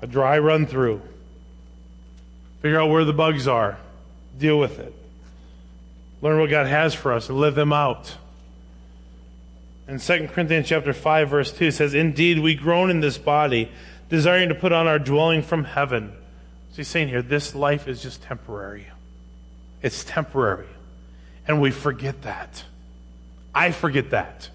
a 0.00 0.06
dry 0.06 0.38
run 0.38 0.66
through. 0.66 1.02
Figure 2.62 2.80
out 2.80 2.90
where 2.90 3.04
the 3.04 3.12
bugs 3.12 3.46
are, 3.46 3.78
deal 4.38 4.58
with 4.58 4.78
it. 4.78 4.94
Learn 6.20 6.40
what 6.40 6.50
God 6.50 6.66
has 6.66 6.94
for 6.94 7.12
us 7.12 7.28
and 7.28 7.38
live 7.38 7.54
them 7.54 7.72
out. 7.72 8.16
In 9.86 9.98
2 9.98 10.28
Corinthians 10.28 10.68
chapter 10.68 10.92
5 10.92 11.30
verse 11.30 11.52
2 11.52 11.70
says, 11.70 11.94
"Indeed 11.94 12.40
we 12.40 12.54
groan 12.54 12.90
in 12.90 13.00
this 13.00 13.18
body, 13.18 13.70
desiring 14.08 14.48
to 14.48 14.54
put 14.54 14.72
on 14.72 14.86
our 14.86 14.98
dwelling 14.98 15.42
from 15.42 15.64
heaven." 15.64 16.12
So 16.70 16.78
he's 16.78 16.88
saying 16.88 17.08
here, 17.08 17.22
this 17.22 17.54
life 17.54 17.88
is 17.88 18.02
just 18.02 18.22
temporary. 18.22 18.88
It's 19.80 20.04
temporary. 20.04 20.66
And 21.46 21.60
we 21.60 21.70
forget 21.70 22.22
that. 22.22 22.64
I 23.54 23.70
forget 23.70 24.10
that 24.10 24.50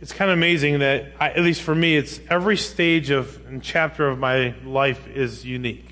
it's 0.00 0.12
kind 0.12 0.30
of 0.30 0.36
amazing 0.36 0.80
that, 0.80 1.12
I, 1.18 1.30
at 1.30 1.40
least 1.40 1.62
for 1.62 1.74
me, 1.74 1.96
it's 1.96 2.20
every 2.28 2.56
stage 2.56 3.10
of 3.10 3.44
and 3.46 3.62
chapter 3.62 4.06
of 4.08 4.18
my 4.18 4.54
life 4.64 5.06
is 5.08 5.44
unique. 5.44 5.88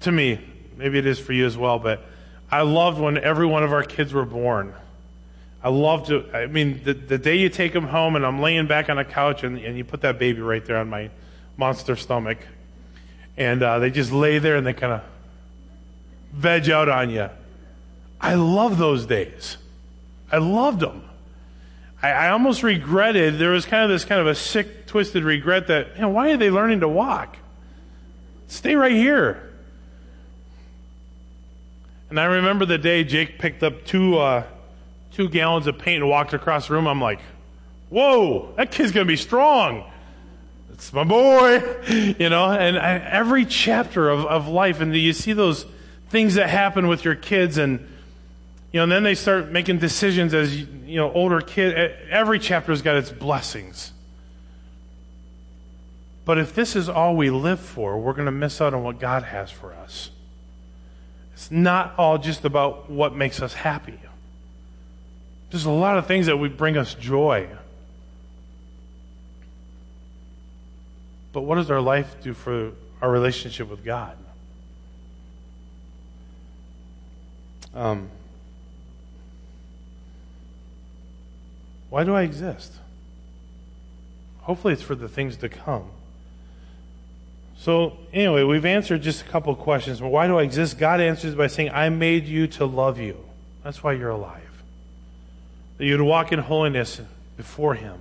To 0.00 0.12
me, 0.12 0.40
maybe 0.76 0.98
it 0.98 1.06
is 1.06 1.18
for 1.18 1.32
you 1.32 1.46
as 1.46 1.56
well, 1.56 1.78
but 1.78 2.04
I 2.50 2.62
loved 2.62 3.00
when 3.00 3.16
every 3.16 3.46
one 3.46 3.62
of 3.62 3.72
our 3.72 3.84
kids 3.84 4.12
were 4.12 4.24
born. 4.24 4.74
I 5.62 5.70
loved 5.70 6.10
it. 6.10 6.34
I 6.34 6.46
mean, 6.46 6.82
the, 6.84 6.92
the 6.92 7.16
day 7.16 7.36
you 7.36 7.48
take 7.48 7.72
them 7.72 7.86
home 7.86 8.16
and 8.16 8.26
I'm 8.26 8.40
laying 8.40 8.66
back 8.66 8.90
on 8.90 8.98
a 8.98 9.04
couch 9.04 9.44
and, 9.44 9.56
and 9.58 9.78
you 9.78 9.84
put 9.84 10.02
that 10.02 10.18
baby 10.18 10.40
right 10.40 10.64
there 10.64 10.76
on 10.76 10.90
my 10.90 11.10
monster 11.56 11.96
stomach, 11.96 12.38
and 13.36 13.62
uh, 13.62 13.78
they 13.78 13.90
just 13.90 14.12
lay 14.12 14.38
there 14.38 14.56
and 14.56 14.66
they 14.66 14.74
kind 14.74 14.92
of 14.92 15.02
veg 16.32 16.68
out 16.68 16.88
on 16.88 17.10
you. 17.10 17.30
I 18.20 18.34
love 18.34 18.78
those 18.78 19.06
days. 19.06 19.56
I 20.30 20.38
loved 20.38 20.80
them. 20.80 21.04
I, 22.04 22.26
I 22.26 22.30
almost 22.32 22.62
regretted, 22.62 23.38
there 23.38 23.52
was 23.52 23.64
kind 23.64 23.82
of 23.82 23.88
this 23.88 24.04
kind 24.04 24.20
of 24.20 24.26
a 24.26 24.34
sick, 24.34 24.86
twisted 24.86 25.24
regret 25.24 25.68
that, 25.68 25.98
know, 25.98 26.10
why 26.10 26.32
are 26.32 26.36
they 26.36 26.50
learning 26.50 26.80
to 26.80 26.88
walk? 26.88 27.38
Stay 28.46 28.74
right 28.74 28.92
here. 28.92 29.50
And 32.10 32.20
I 32.20 32.24
remember 32.24 32.66
the 32.66 32.76
day 32.76 33.04
Jake 33.04 33.38
picked 33.38 33.62
up 33.62 33.86
two, 33.86 34.18
uh, 34.18 34.44
two 35.12 35.30
gallons 35.30 35.66
of 35.66 35.78
paint 35.78 36.02
and 36.02 36.10
walked 36.10 36.34
across 36.34 36.68
the 36.68 36.74
room. 36.74 36.86
I'm 36.86 37.00
like, 37.00 37.20
whoa, 37.88 38.52
that 38.58 38.70
kid's 38.70 38.92
going 38.92 39.06
to 39.06 39.10
be 39.10 39.16
strong. 39.16 39.90
It's 40.74 40.92
my 40.92 41.04
boy, 41.04 41.62
you 41.88 42.28
know, 42.28 42.50
and 42.50 42.78
I, 42.78 42.96
every 42.98 43.46
chapter 43.46 44.10
of, 44.10 44.26
of 44.26 44.46
life, 44.46 44.82
and 44.82 44.94
you 44.94 45.14
see 45.14 45.32
those 45.32 45.64
things 46.10 46.34
that 46.34 46.50
happen 46.50 46.86
with 46.86 47.02
your 47.02 47.14
kids, 47.14 47.56
and, 47.56 47.88
you 48.74 48.78
know, 48.78 48.82
and 48.82 48.90
then 48.90 49.04
they 49.04 49.14
start 49.14 49.52
making 49.52 49.78
decisions 49.78 50.34
as, 50.34 50.60
you 50.60 50.96
know, 50.96 51.12
older 51.12 51.40
kid, 51.40 51.94
every 52.10 52.40
chapter's 52.40 52.82
got 52.82 52.96
its 52.96 53.08
blessings. 53.08 53.92
But 56.24 56.38
if 56.38 56.56
this 56.56 56.74
is 56.74 56.88
all 56.88 57.14
we 57.14 57.30
live 57.30 57.60
for, 57.60 58.00
we're 58.00 58.14
going 58.14 58.26
to 58.26 58.32
miss 58.32 58.60
out 58.60 58.74
on 58.74 58.82
what 58.82 58.98
God 58.98 59.22
has 59.22 59.48
for 59.48 59.72
us. 59.72 60.10
It's 61.34 61.52
not 61.52 61.94
all 61.98 62.18
just 62.18 62.44
about 62.44 62.90
what 62.90 63.14
makes 63.14 63.40
us 63.40 63.54
happy. 63.54 63.96
There's 65.52 65.66
a 65.66 65.70
lot 65.70 65.96
of 65.96 66.08
things 66.08 66.26
that 66.26 66.36
would 66.36 66.56
bring 66.56 66.76
us 66.76 66.94
joy. 66.94 67.46
But 71.32 71.42
what 71.42 71.54
does 71.54 71.70
our 71.70 71.80
life 71.80 72.16
do 72.24 72.34
for 72.34 72.72
our 73.00 73.08
relationship 73.08 73.70
with 73.70 73.84
God? 73.84 74.16
Um, 77.72 78.10
Why 81.94 82.02
do 82.02 82.12
I 82.16 82.22
exist? 82.22 82.72
Hopefully, 84.40 84.72
it's 84.72 84.82
for 84.82 84.96
the 84.96 85.08
things 85.08 85.36
to 85.36 85.48
come. 85.48 85.84
So, 87.56 87.96
anyway, 88.12 88.42
we've 88.42 88.64
answered 88.64 89.00
just 89.00 89.22
a 89.22 89.26
couple 89.26 89.54
questions. 89.54 90.02
Why 90.02 90.26
do 90.26 90.36
I 90.36 90.42
exist? 90.42 90.76
God 90.76 91.00
answers 91.00 91.36
by 91.36 91.46
saying, 91.46 91.70
I 91.70 91.90
made 91.90 92.24
you 92.24 92.48
to 92.48 92.64
love 92.64 92.98
you. 92.98 93.24
That's 93.62 93.84
why 93.84 93.92
you're 93.92 94.10
alive. 94.10 94.64
That 95.78 95.84
you'd 95.84 96.00
walk 96.00 96.32
in 96.32 96.40
holiness 96.40 97.00
before 97.36 97.76
Him. 97.76 98.00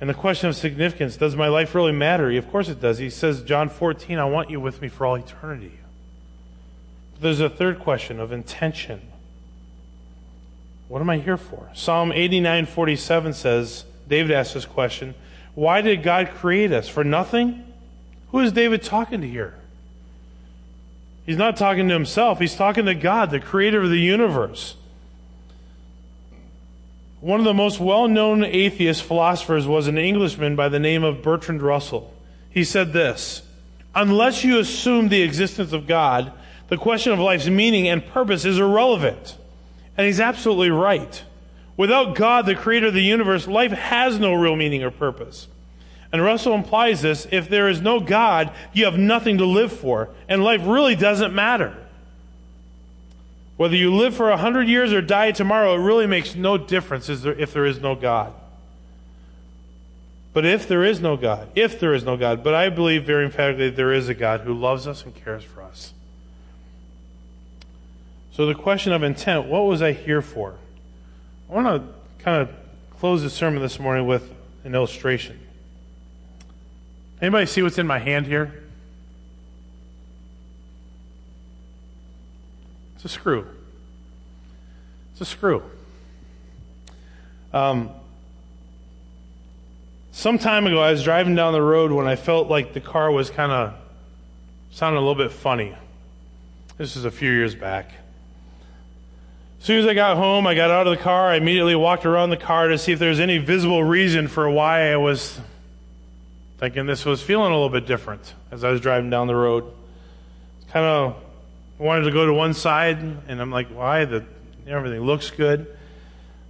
And 0.00 0.08
the 0.08 0.14
question 0.14 0.48
of 0.48 0.56
significance 0.56 1.18
does 1.18 1.36
my 1.36 1.48
life 1.48 1.74
really 1.74 1.92
matter? 1.92 2.30
Of 2.30 2.50
course 2.50 2.70
it 2.70 2.80
does. 2.80 2.96
He 2.96 3.10
says, 3.10 3.42
John 3.42 3.68
14, 3.68 4.18
I 4.18 4.24
want 4.24 4.48
you 4.48 4.60
with 4.60 4.80
me 4.80 4.88
for 4.88 5.04
all 5.04 5.16
eternity. 5.16 5.78
There's 7.20 7.40
a 7.40 7.50
third 7.50 7.80
question 7.80 8.18
of 8.18 8.32
intention. 8.32 9.10
What 10.88 11.00
am 11.00 11.10
I 11.10 11.18
here 11.18 11.36
for? 11.36 11.70
Psalm 11.74 12.10
89:47 12.10 13.34
says, 13.34 13.84
David 14.08 14.32
asks 14.32 14.54
this 14.54 14.66
question, 14.66 15.14
why 15.54 15.80
did 15.80 16.02
God 16.02 16.30
create 16.30 16.72
us? 16.72 16.88
For 16.88 17.04
nothing? 17.04 17.64
Who 18.30 18.40
is 18.40 18.52
David 18.52 18.82
talking 18.82 19.20
to 19.20 19.28
here? 19.28 19.54
He's 21.24 21.36
not 21.36 21.56
talking 21.56 21.88
to 21.88 21.94
himself, 21.94 22.38
he's 22.38 22.56
talking 22.56 22.84
to 22.86 22.94
God, 22.94 23.30
the 23.30 23.40
creator 23.40 23.80
of 23.80 23.90
the 23.90 23.98
universe. 23.98 24.76
One 27.20 27.40
of 27.40 27.46
the 27.46 27.54
most 27.54 27.80
well 27.80 28.08
known 28.08 28.44
atheist 28.44 29.02
philosophers 29.02 29.66
was 29.66 29.86
an 29.86 29.96
Englishman 29.96 30.56
by 30.56 30.68
the 30.68 30.78
name 30.78 31.02
of 31.02 31.22
Bertrand 31.22 31.62
Russell. 31.62 32.12
He 32.50 32.64
said 32.64 32.92
this 32.92 33.42
Unless 33.94 34.44
you 34.44 34.58
assume 34.58 35.08
the 35.08 35.22
existence 35.22 35.72
of 35.72 35.86
God, 35.86 36.32
the 36.68 36.76
question 36.76 37.12
of 37.12 37.18
life's 37.18 37.46
meaning 37.46 37.88
and 37.88 38.04
purpose 38.04 38.44
is 38.44 38.58
irrelevant. 38.58 39.38
And 39.96 40.06
he's 40.06 40.20
absolutely 40.20 40.70
right. 40.70 41.22
Without 41.76 42.14
God, 42.14 42.46
the 42.46 42.54
creator 42.54 42.88
of 42.88 42.94
the 42.94 43.02
universe, 43.02 43.46
life 43.46 43.72
has 43.72 44.18
no 44.18 44.34
real 44.34 44.56
meaning 44.56 44.82
or 44.82 44.90
purpose. 44.90 45.48
And 46.12 46.22
Russell 46.22 46.54
implies 46.54 47.02
this 47.02 47.26
if 47.32 47.48
there 47.48 47.68
is 47.68 47.80
no 47.80 47.98
God, 47.98 48.52
you 48.72 48.84
have 48.84 48.96
nothing 48.96 49.38
to 49.38 49.44
live 49.44 49.72
for, 49.72 50.10
and 50.28 50.44
life 50.44 50.62
really 50.64 50.94
doesn't 50.94 51.34
matter. 51.34 51.76
Whether 53.56 53.76
you 53.76 53.94
live 53.94 54.14
for 54.14 54.30
a 54.30 54.36
hundred 54.36 54.68
years 54.68 54.92
or 54.92 55.00
die 55.00 55.32
tomorrow, 55.32 55.74
it 55.74 55.78
really 55.78 56.06
makes 56.06 56.34
no 56.34 56.58
difference 56.58 57.08
if 57.08 57.52
there 57.52 57.66
is 57.66 57.80
no 57.80 57.94
God. 57.94 58.32
But 60.32 60.44
if 60.44 60.66
there 60.66 60.84
is 60.84 61.00
no 61.00 61.16
God, 61.16 61.48
if 61.54 61.78
there 61.78 61.94
is 61.94 62.02
no 62.02 62.16
God, 62.16 62.42
but 62.42 62.54
I 62.54 62.68
believe 62.68 63.04
very 63.04 63.24
emphatically 63.24 63.70
there 63.70 63.92
is 63.92 64.08
a 64.08 64.14
God 64.14 64.40
who 64.40 64.52
loves 64.52 64.88
us 64.88 65.04
and 65.04 65.14
cares 65.14 65.44
for 65.44 65.62
us. 65.62 65.94
So, 68.34 68.46
the 68.46 68.54
question 68.54 68.92
of 68.92 69.04
intent 69.04 69.46
what 69.46 69.64
was 69.64 69.80
I 69.80 69.92
here 69.92 70.20
for? 70.20 70.56
I 71.48 71.54
want 71.54 71.66
to 71.66 72.22
kind 72.24 72.42
of 72.42 72.50
close 72.98 73.22
the 73.22 73.30
sermon 73.30 73.62
this 73.62 73.78
morning 73.78 74.08
with 74.08 74.28
an 74.64 74.74
illustration. 74.74 75.38
Anybody 77.22 77.46
see 77.46 77.62
what's 77.62 77.78
in 77.78 77.86
my 77.86 78.00
hand 78.00 78.26
here? 78.26 78.52
It's 82.96 83.04
a 83.04 83.08
screw. 83.08 83.46
It's 85.12 85.20
a 85.20 85.24
screw. 85.26 85.62
Um, 87.52 87.90
some 90.10 90.40
time 90.40 90.66
ago, 90.66 90.82
I 90.82 90.90
was 90.90 91.04
driving 91.04 91.36
down 91.36 91.52
the 91.52 91.62
road 91.62 91.92
when 91.92 92.08
I 92.08 92.16
felt 92.16 92.48
like 92.48 92.72
the 92.72 92.80
car 92.80 93.12
was 93.12 93.30
kind 93.30 93.52
of 93.52 93.74
sounding 94.72 95.00
a 95.00 95.06
little 95.06 95.22
bit 95.22 95.30
funny. 95.30 95.76
This 96.78 96.96
is 96.96 97.04
a 97.04 97.12
few 97.12 97.30
years 97.30 97.54
back. 97.54 97.92
As 99.64 99.66
soon 99.66 99.78
as 99.78 99.86
I 99.86 99.94
got 99.94 100.18
home, 100.18 100.46
I 100.46 100.54
got 100.54 100.70
out 100.70 100.86
of 100.86 100.94
the 100.94 101.02
car. 101.02 101.30
I 101.30 101.36
immediately 101.36 101.74
walked 101.74 102.04
around 102.04 102.28
the 102.28 102.36
car 102.36 102.68
to 102.68 102.76
see 102.76 102.92
if 102.92 102.98
there 102.98 103.08
was 103.08 103.18
any 103.18 103.38
visible 103.38 103.82
reason 103.82 104.28
for 104.28 104.50
why 104.50 104.92
I 104.92 104.98
was 104.98 105.40
thinking 106.58 106.84
this 106.84 107.06
was 107.06 107.22
feeling 107.22 107.50
a 107.50 107.54
little 107.54 107.70
bit 107.70 107.86
different 107.86 108.34
as 108.50 108.62
I 108.62 108.68
was 108.68 108.82
driving 108.82 109.08
down 109.08 109.26
the 109.26 109.34
road. 109.34 109.64
Kind 110.68 110.84
of 110.84 111.16
wanted 111.78 112.04
to 112.04 112.10
go 112.10 112.26
to 112.26 112.34
one 112.34 112.52
side, 112.52 112.98
and 112.98 113.40
I'm 113.40 113.50
like, 113.50 113.68
why? 113.68 114.04
The, 114.04 114.26
everything 114.66 115.00
looks 115.00 115.30
good. 115.30 115.74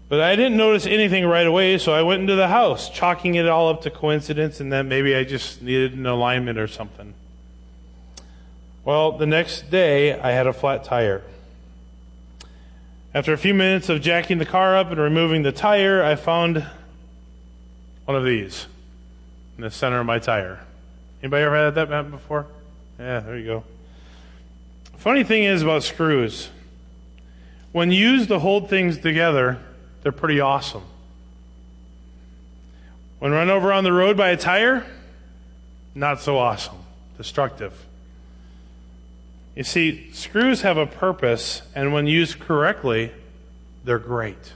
But 0.08 0.20
I 0.20 0.34
didn't 0.34 0.56
notice 0.56 0.84
anything 0.84 1.24
right 1.24 1.46
away, 1.46 1.78
so 1.78 1.92
I 1.92 2.02
went 2.02 2.22
into 2.22 2.34
the 2.34 2.48
house, 2.48 2.90
chalking 2.90 3.36
it 3.36 3.48
all 3.48 3.68
up 3.68 3.82
to 3.82 3.90
coincidence, 3.90 4.58
and 4.58 4.72
then 4.72 4.88
maybe 4.88 5.14
I 5.14 5.22
just 5.22 5.62
needed 5.62 5.92
an 5.92 6.04
alignment 6.04 6.58
or 6.58 6.66
something. 6.66 7.14
Well, 8.84 9.12
the 9.12 9.26
next 9.26 9.70
day, 9.70 10.18
I 10.18 10.32
had 10.32 10.48
a 10.48 10.52
flat 10.52 10.82
tire. 10.82 11.22
After 13.14 13.32
a 13.32 13.38
few 13.38 13.54
minutes 13.54 13.88
of 13.88 14.00
jacking 14.00 14.38
the 14.38 14.44
car 14.44 14.76
up 14.76 14.90
and 14.90 14.98
removing 14.98 15.44
the 15.44 15.52
tire, 15.52 16.02
I 16.02 16.16
found 16.16 16.66
one 18.06 18.16
of 18.16 18.24
these. 18.24 18.66
in 19.56 19.62
the 19.62 19.70
center 19.70 20.00
of 20.00 20.06
my 20.06 20.18
tire. 20.18 20.58
Anybody 21.22 21.44
ever 21.44 21.56
had 21.56 21.76
that 21.76 21.88
happen 21.88 22.10
before? 22.10 22.46
Yeah, 22.98 23.20
there 23.20 23.38
you 23.38 23.44
go. 23.44 23.64
Funny 24.96 25.22
thing 25.22 25.44
is 25.44 25.62
about 25.62 25.84
screws, 25.84 26.48
when 27.70 27.92
used 27.92 28.28
to 28.28 28.38
hold 28.40 28.68
things 28.68 28.98
together, 28.98 29.58
they're 30.02 30.10
pretty 30.10 30.40
awesome. 30.40 30.82
When 33.20 33.30
run 33.30 33.48
over 33.48 33.72
on 33.72 33.84
the 33.84 33.92
road 33.92 34.16
by 34.16 34.30
a 34.30 34.36
tire, 34.36 34.84
not 35.94 36.20
so 36.20 36.36
awesome, 36.36 36.78
destructive. 37.16 37.74
You 39.54 39.62
see, 39.62 40.10
screws 40.12 40.62
have 40.62 40.76
a 40.76 40.86
purpose, 40.86 41.62
and 41.74 41.92
when 41.92 42.06
used 42.06 42.40
correctly, 42.40 43.12
they're 43.84 43.98
great. 43.98 44.52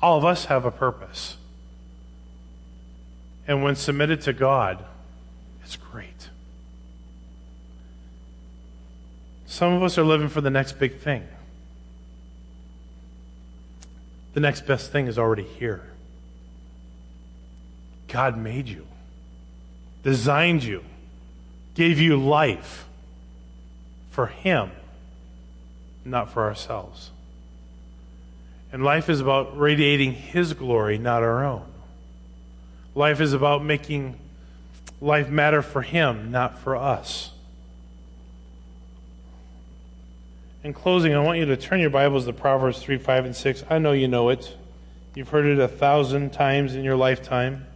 All 0.00 0.18
of 0.18 0.24
us 0.24 0.46
have 0.46 0.64
a 0.64 0.70
purpose. 0.70 1.36
And 3.46 3.62
when 3.62 3.76
submitted 3.76 4.22
to 4.22 4.32
God, 4.32 4.82
it's 5.62 5.76
great. 5.76 6.30
Some 9.46 9.74
of 9.74 9.82
us 9.82 9.98
are 9.98 10.04
living 10.04 10.28
for 10.28 10.40
the 10.40 10.50
next 10.50 10.78
big 10.78 10.98
thing. 10.98 11.28
The 14.32 14.40
next 14.40 14.66
best 14.66 14.90
thing 14.90 15.08
is 15.08 15.18
already 15.18 15.42
here. 15.42 15.82
God 18.08 18.38
made 18.38 18.66
you, 18.68 18.86
designed 20.02 20.64
you, 20.64 20.82
gave 21.74 21.98
you 21.98 22.16
life 22.16 22.86
for 24.10 24.26
Him, 24.26 24.70
not 26.04 26.30
for 26.30 26.44
ourselves. 26.44 27.10
And 28.72 28.84
life 28.84 29.08
is 29.08 29.20
about 29.20 29.58
radiating 29.58 30.12
His 30.12 30.54
glory, 30.54 30.98
not 30.98 31.22
our 31.22 31.44
own. 31.44 31.64
Life 32.94 33.20
is 33.20 33.32
about 33.32 33.64
making 33.64 34.18
life 35.00 35.28
matter 35.28 35.62
for 35.62 35.82
Him, 35.82 36.30
not 36.30 36.58
for 36.58 36.76
us. 36.76 37.30
In 40.64 40.72
closing, 40.72 41.12
I 41.12 41.18
want 41.18 41.38
you 41.38 41.46
to 41.46 41.56
turn 41.56 41.80
your 41.80 41.90
Bibles 41.90 42.24
to 42.26 42.32
Proverbs 42.32 42.78
3, 42.78 42.96
5, 42.96 43.24
and 43.24 43.34
6. 43.34 43.64
I 43.68 43.78
know 43.78 43.92
you 43.92 44.06
know 44.06 44.28
it. 44.28 44.56
You've 45.14 45.30
heard 45.30 45.44
it 45.44 45.58
a 45.58 45.66
thousand 45.66 46.32
times 46.32 46.74
in 46.74 46.84
your 46.84 46.96
lifetime. 46.96 47.66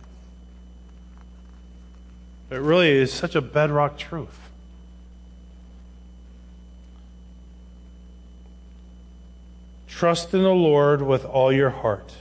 But 2.49 2.61
really, 2.61 2.91
is 2.91 3.13
such 3.13 3.35
a 3.35 3.41
bedrock 3.41 3.99
truth. 3.99 4.39
Trust 9.89 10.35
in 10.35 10.43
the 10.43 10.51
Lord 10.51 11.03
with 11.03 11.25
all 11.25 11.53
your 11.53 11.71
heart, 11.71 12.15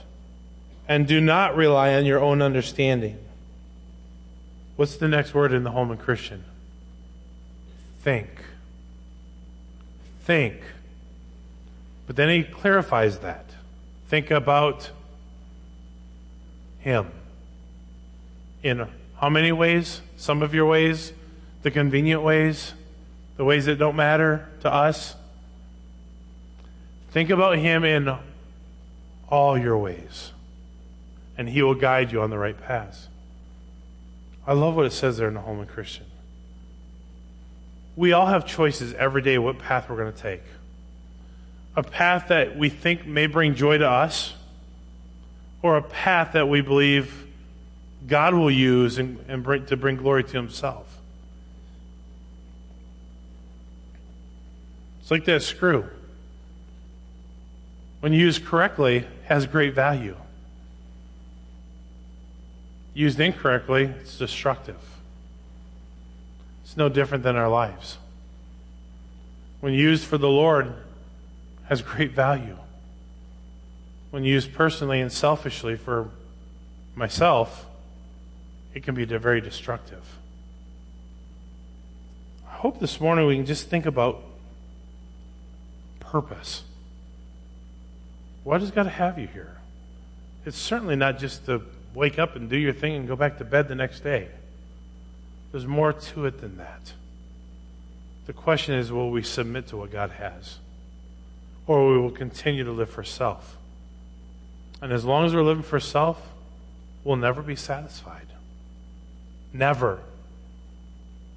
and 0.88 1.06
do 1.06 1.20
not 1.20 1.54
rely 1.54 1.94
on 1.94 2.06
your 2.06 2.20
own 2.20 2.42
understanding. 2.42 3.18
What's 4.76 4.96
the 4.96 5.08
next 5.08 5.34
word 5.34 5.52
in 5.52 5.62
the 5.62 5.70
Holman 5.70 5.98
Christian? 5.98 6.44
Think 8.00 8.28
think. 10.26 10.60
But 12.08 12.16
then 12.16 12.28
he 12.28 12.42
clarifies 12.42 13.20
that. 13.20 13.44
Think 14.08 14.32
about 14.32 14.90
him. 16.80 17.06
In 18.62 18.88
how 19.18 19.28
many 19.28 19.52
ways? 19.52 20.00
Some 20.16 20.42
of 20.42 20.54
your 20.54 20.66
ways, 20.66 21.12
the 21.62 21.70
convenient 21.70 22.22
ways, 22.22 22.72
the 23.36 23.44
ways 23.44 23.66
that 23.66 23.78
don't 23.78 23.96
matter 23.96 24.48
to 24.60 24.72
us. 24.72 25.14
Think 27.10 27.30
about 27.30 27.58
him 27.58 27.84
in 27.84 28.14
all 29.28 29.58
your 29.58 29.78
ways, 29.78 30.32
and 31.36 31.48
he 31.48 31.62
will 31.62 31.74
guide 31.74 32.12
you 32.12 32.20
on 32.20 32.30
the 32.30 32.38
right 32.38 32.60
path. 32.60 33.08
I 34.46 34.52
love 34.52 34.76
what 34.76 34.86
it 34.86 34.92
says 34.92 35.16
there 35.16 35.28
in 35.28 35.34
the 35.34 35.40
Holman 35.40 35.66
Christian 35.66 36.06
we 37.96 38.12
all 38.12 38.26
have 38.26 38.46
choices 38.46 38.92
every 38.94 39.22
day 39.22 39.38
what 39.38 39.58
path 39.58 39.88
we're 39.88 39.96
going 39.96 40.12
to 40.12 40.22
take. 40.22 40.42
A 41.74 41.82
path 41.82 42.28
that 42.28 42.56
we 42.56 42.68
think 42.68 43.06
may 43.06 43.26
bring 43.26 43.54
joy 43.54 43.78
to 43.78 43.88
us, 43.88 44.34
or 45.62 45.78
a 45.78 45.82
path 45.82 46.32
that 46.32 46.48
we 46.48 46.60
believe 46.60 47.25
God 48.06 48.34
will 48.34 48.50
use 48.50 48.98
and, 48.98 49.18
and 49.28 49.42
bring, 49.42 49.66
to 49.66 49.76
bring 49.76 49.96
glory 49.96 50.24
to 50.24 50.32
Himself. 50.32 50.98
It's 55.00 55.10
like 55.10 55.24
that 55.26 55.42
screw. 55.42 55.88
When 58.00 58.12
used 58.12 58.44
correctly, 58.44 59.06
has 59.24 59.46
great 59.46 59.74
value. 59.74 60.16
Used 62.94 63.20
incorrectly, 63.20 63.84
it's 64.00 64.18
destructive. 64.18 64.80
It's 66.64 66.76
no 66.76 66.88
different 66.88 67.24
than 67.24 67.36
our 67.36 67.48
lives. 67.48 67.98
When 69.60 69.72
used 69.74 70.04
for 70.04 70.18
the 70.18 70.28
Lord, 70.28 70.72
has 71.68 71.82
great 71.82 72.12
value. 72.12 72.56
When 74.10 74.24
used 74.24 74.54
personally 74.54 75.00
and 75.00 75.12
selfishly 75.12 75.76
for 75.76 76.10
myself, 76.94 77.65
it 78.76 78.82
can 78.82 78.94
be 78.94 79.06
very 79.06 79.40
destructive. 79.40 80.04
I 82.46 82.56
hope 82.56 82.78
this 82.78 83.00
morning 83.00 83.26
we 83.26 83.36
can 83.36 83.46
just 83.46 83.68
think 83.68 83.86
about 83.86 84.22
purpose. 85.98 86.62
Why 88.44 88.58
does 88.58 88.70
God 88.70 88.86
have 88.86 89.18
you 89.18 89.28
here? 89.28 89.56
It's 90.44 90.58
certainly 90.58 90.94
not 90.94 91.18
just 91.18 91.46
to 91.46 91.62
wake 91.94 92.18
up 92.18 92.36
and 92.36 92.50
do 92.50 92.58
your 92.58 92.74
thing 92.74 92.96
and 92.96 93.08
go 93.08 93.16
back 93.16 93.38
to 93.38 93.46
bed 93.46 93.68
the 93.68 93.74
next 93.74 94.00
day. 94.00 94.28
There's 95.52 95.66
more 95.66 95.94
to 95.94 96.26
it 96.26 96.42
than 96.42 96.58
that. 96.58 96.92
The 98.26 98.34
question 98.34 98.74
is 98.74 98.92
will 98.92 99.10
we 99.10 99.22
submit 99.22 99.68
to 99.68 99.78
what 99.78 99.90
God 99.90 100.10
has? 100.10 100.58
Or 101.66 101.78
will 101.82 101.92
we 101.92 101.98
will 101.98 102.10
continue 102.10 102.64
to 102.64 102.72
live 102.72 102.90
for 102.90 103.04
self? 103.04 103.56
And 104.82 104.92
as 104.92 105.06
long 105.06 105.24
as 105.24 105.34
we're 105.34 105.42
living 105.42 105.62
for 105.62 105.80
self, 105.80 106.20
we'll 107.04 107.16
never 107.16 107.40
be 107.40 107.56
satisfied. 107.56 108.25
Never. 109.56 110.00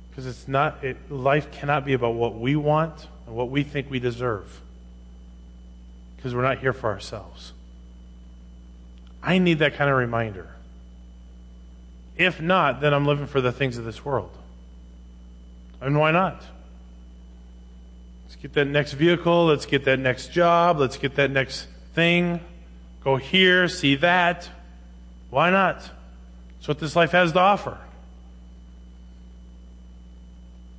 Because 0.09 0.25
it's 0.27 0.47
not, 0.47 0.83
it, 0.83 1.11
life 1.11 1.51
cannot 1.51 1.85
be 1.85 1.93
about 1.93 2.15
what 2.15 2.37
we 2.37 2.55
want 2.55 3.07
and 3.25 3.35
what 3.35 3.49
we 3.49 3.63
think 3.63 3.89
we 3.89 3.99
deserve. 3.99 4.61
Because 6.15 6.35
we're 6.35 6.41
not 6.41 6.59
here 6.59 6.73
for 6.73 6.89
ourselves. 6.89 7.53
I 9.23 9.37
need 9.37 9.59
that 9.59 9.75
kind 9.75 9.89
of 9.89 9.95
reminder. 9.95 10.49
If 12.17 12.41
not, 12.41 12.81
then 12.81 12.93
I'm 12.93 13.05
living 13.05 13.27
for 13.27 13.39
the 13.39 13.51
things 13.51 13.77
of 13.77 13.85
this 13.85 14.03
world. 14.03 14.31
And 15.79 15.97
why 15.97 16.11
not? 16.11 16.43
Let's 18.25 18.35
get 18.35 18.53
that 18.53 18.65
next 18.65 18.93
vehicle. 18.93 19.45
Let's 19.45 19.65
get 19.65 19.85
that 19.85 19.99
next 19.99 20.33
job. 20.33 20.79
Let's 20.79 20.97
get 20.97 21.15
that 21.15 21.31
next 21.31 21.67
thing. 21.93 22.41
Go 23.03 23.15
here, 23.15 23.69
see 23.69 23.95
that. 23.95 24.49
Why 25.29 25.49
not? 25.49 25.79
That's 26.57 26.67
what 26.67 26.79
this 26.79 26.97
life 26.97 27.11
has 27.11 27.31
to 27.31 27.39
offer. 27.39 27.77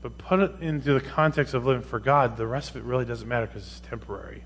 But 0.02 0.16
put 0.16 0.40
it 0.40 0.52
into 0.60 0.94
the 0.94 1.00
context 1.00 1.52
of 1.54 1.66
living 1.66 1.82
for 1.82 1.98
God, 1.98 2.36
the 2.36 2.46
rest 2.46 2.70
of 2.70 2.76
it 2.76 2.84
really 2.84 3.04
doesn't 3.04 3.28
matter 3.28 3.46
because 3.46 3.66
it's 3.66 3.80
temporary. 3.80 4.44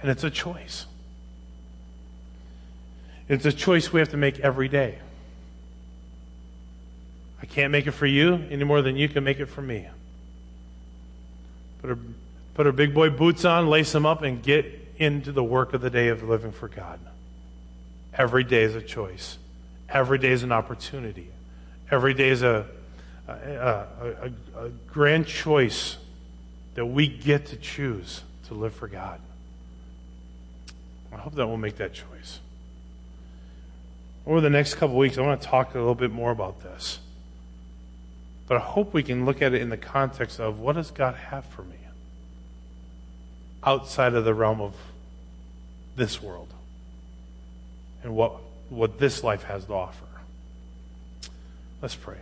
And 0.00 0.10
it's 0.10 0.24
a 0.24 0.30
choice. 0.30 0.86
It's 3.28 3.44
a 3.44 3.52
choice 3.52 3.92
we 3.92 4.00
have 4.00 4.10
to 4.10 4.16
make 4.16 4.40
every 4.40 4.68
day. 4.68 4.98
I 7.40 7.46
can't 7.46 7.70
make 7.70 7.86
it 7.86 7.92
for 7.92 8.06
you 8.06 8.34
any 8.50 8.64
more 8.64 8.82
than 8.82 8.96
you 8.96 9.08
can 9.08 9.24
make 9.24 9.40
it 9.40 9.46
for 9.46 9.62
me. 9.62 9.86
Put 11.80 11.90
our, 11.90 11.98
put 12.54 12.66
our 12.66 12.72
big 12.72 12.94
boy 12.94 13.10
boots 13.10 13.44
on, 13.44 13.68
lace 13.68 13.92
them 13.92 14.06
up, 14.06 14.22
and 14.22 14.42
get 14.42 14.66
into 14.96 15.32
the 15.32 15.42
work 15.42 15.74
of 15.74 15.80
the 15.80 15.90
day 15.90 16.08
of 16.08 16.22
living 16.22 16.52
for 16.52 16.68
God. 16.68 17.00
Every 18.14 18.44
day 18.44 18.62
is 18.62 18.74
a 18.74 18.82
choice. 18.82 19.38
Every 19.88 20.18
day 20.18 20.30
is 20.30 20.42
an 20.42 20.52
opportunity. 20.52 21.28
Every 21.90 22.14
day 22.14 22.28
is 22.28 22.42
a, 22.42 22.66
a, 23.28 23.32
a, 23.32 24.30
a 24.64 24.68
grand 24.88 25.26
choice 25.26 25.96
that 26.74 26.86
we 26.86 27.06
get 27.06 27.46
to 27.46 27.56
choose 27.56 28.22
to 28.48 28.54
live 28.54 28.74
for 28.74 28.88
God. 28.88 29.20
I 31.12 31.16
hope 31.16 31.34
that 31.34 31.46
we'll 31.46 31.56
make 31.58 31.76
that 31.76 31.92
choice 31.92 32.40
over 34.26 34.40
the 34.40 34.50
next 34.50 34.74
couple 34.74 34.96
weeks, 34.96 35.18
I 35.18 35.22
want 35.22 35.40
to 35.40 35.48
talk 35.48 35.74
a 35.74 35.78
little 35.78 35.94
bit 35.94 36.12
more 36.12 36.30
about 36.30 36.62
this. 36.62 37.00
But 38.46 38.56
I 38.58 38.60
hope 38.60 38.92
we 38.92 39.02
can 39.02 39.24
look 39.24 39.42
at 39.42 39.54
it 39.54 39.60
in 39.60 39.68
the 39.68 39.76
context 39.76 40.38
of 40.38 40.60
what 40.60 40.74
does 40.74 40.90
God 40.90 41.14
have 41.14 41.44
for 41.46 41.62
me 41.62 41.76
outside 43.64 44.14
of 44.14 44.24
the 44.24 44.34
realm 44.34 44.60
of 44.60 44.74
this 45.96 46.20
world 46.20 46.48
and 48.02 48.14
what, 48.14 48.34
what 48.68 48.98
this 48.98 49.22
life 49.22 49.44
has 49.44 49.64
to 49.66 49.72
offer. 49.72 50.04
Let's 51.80 51.94
pray. 51.94 52.18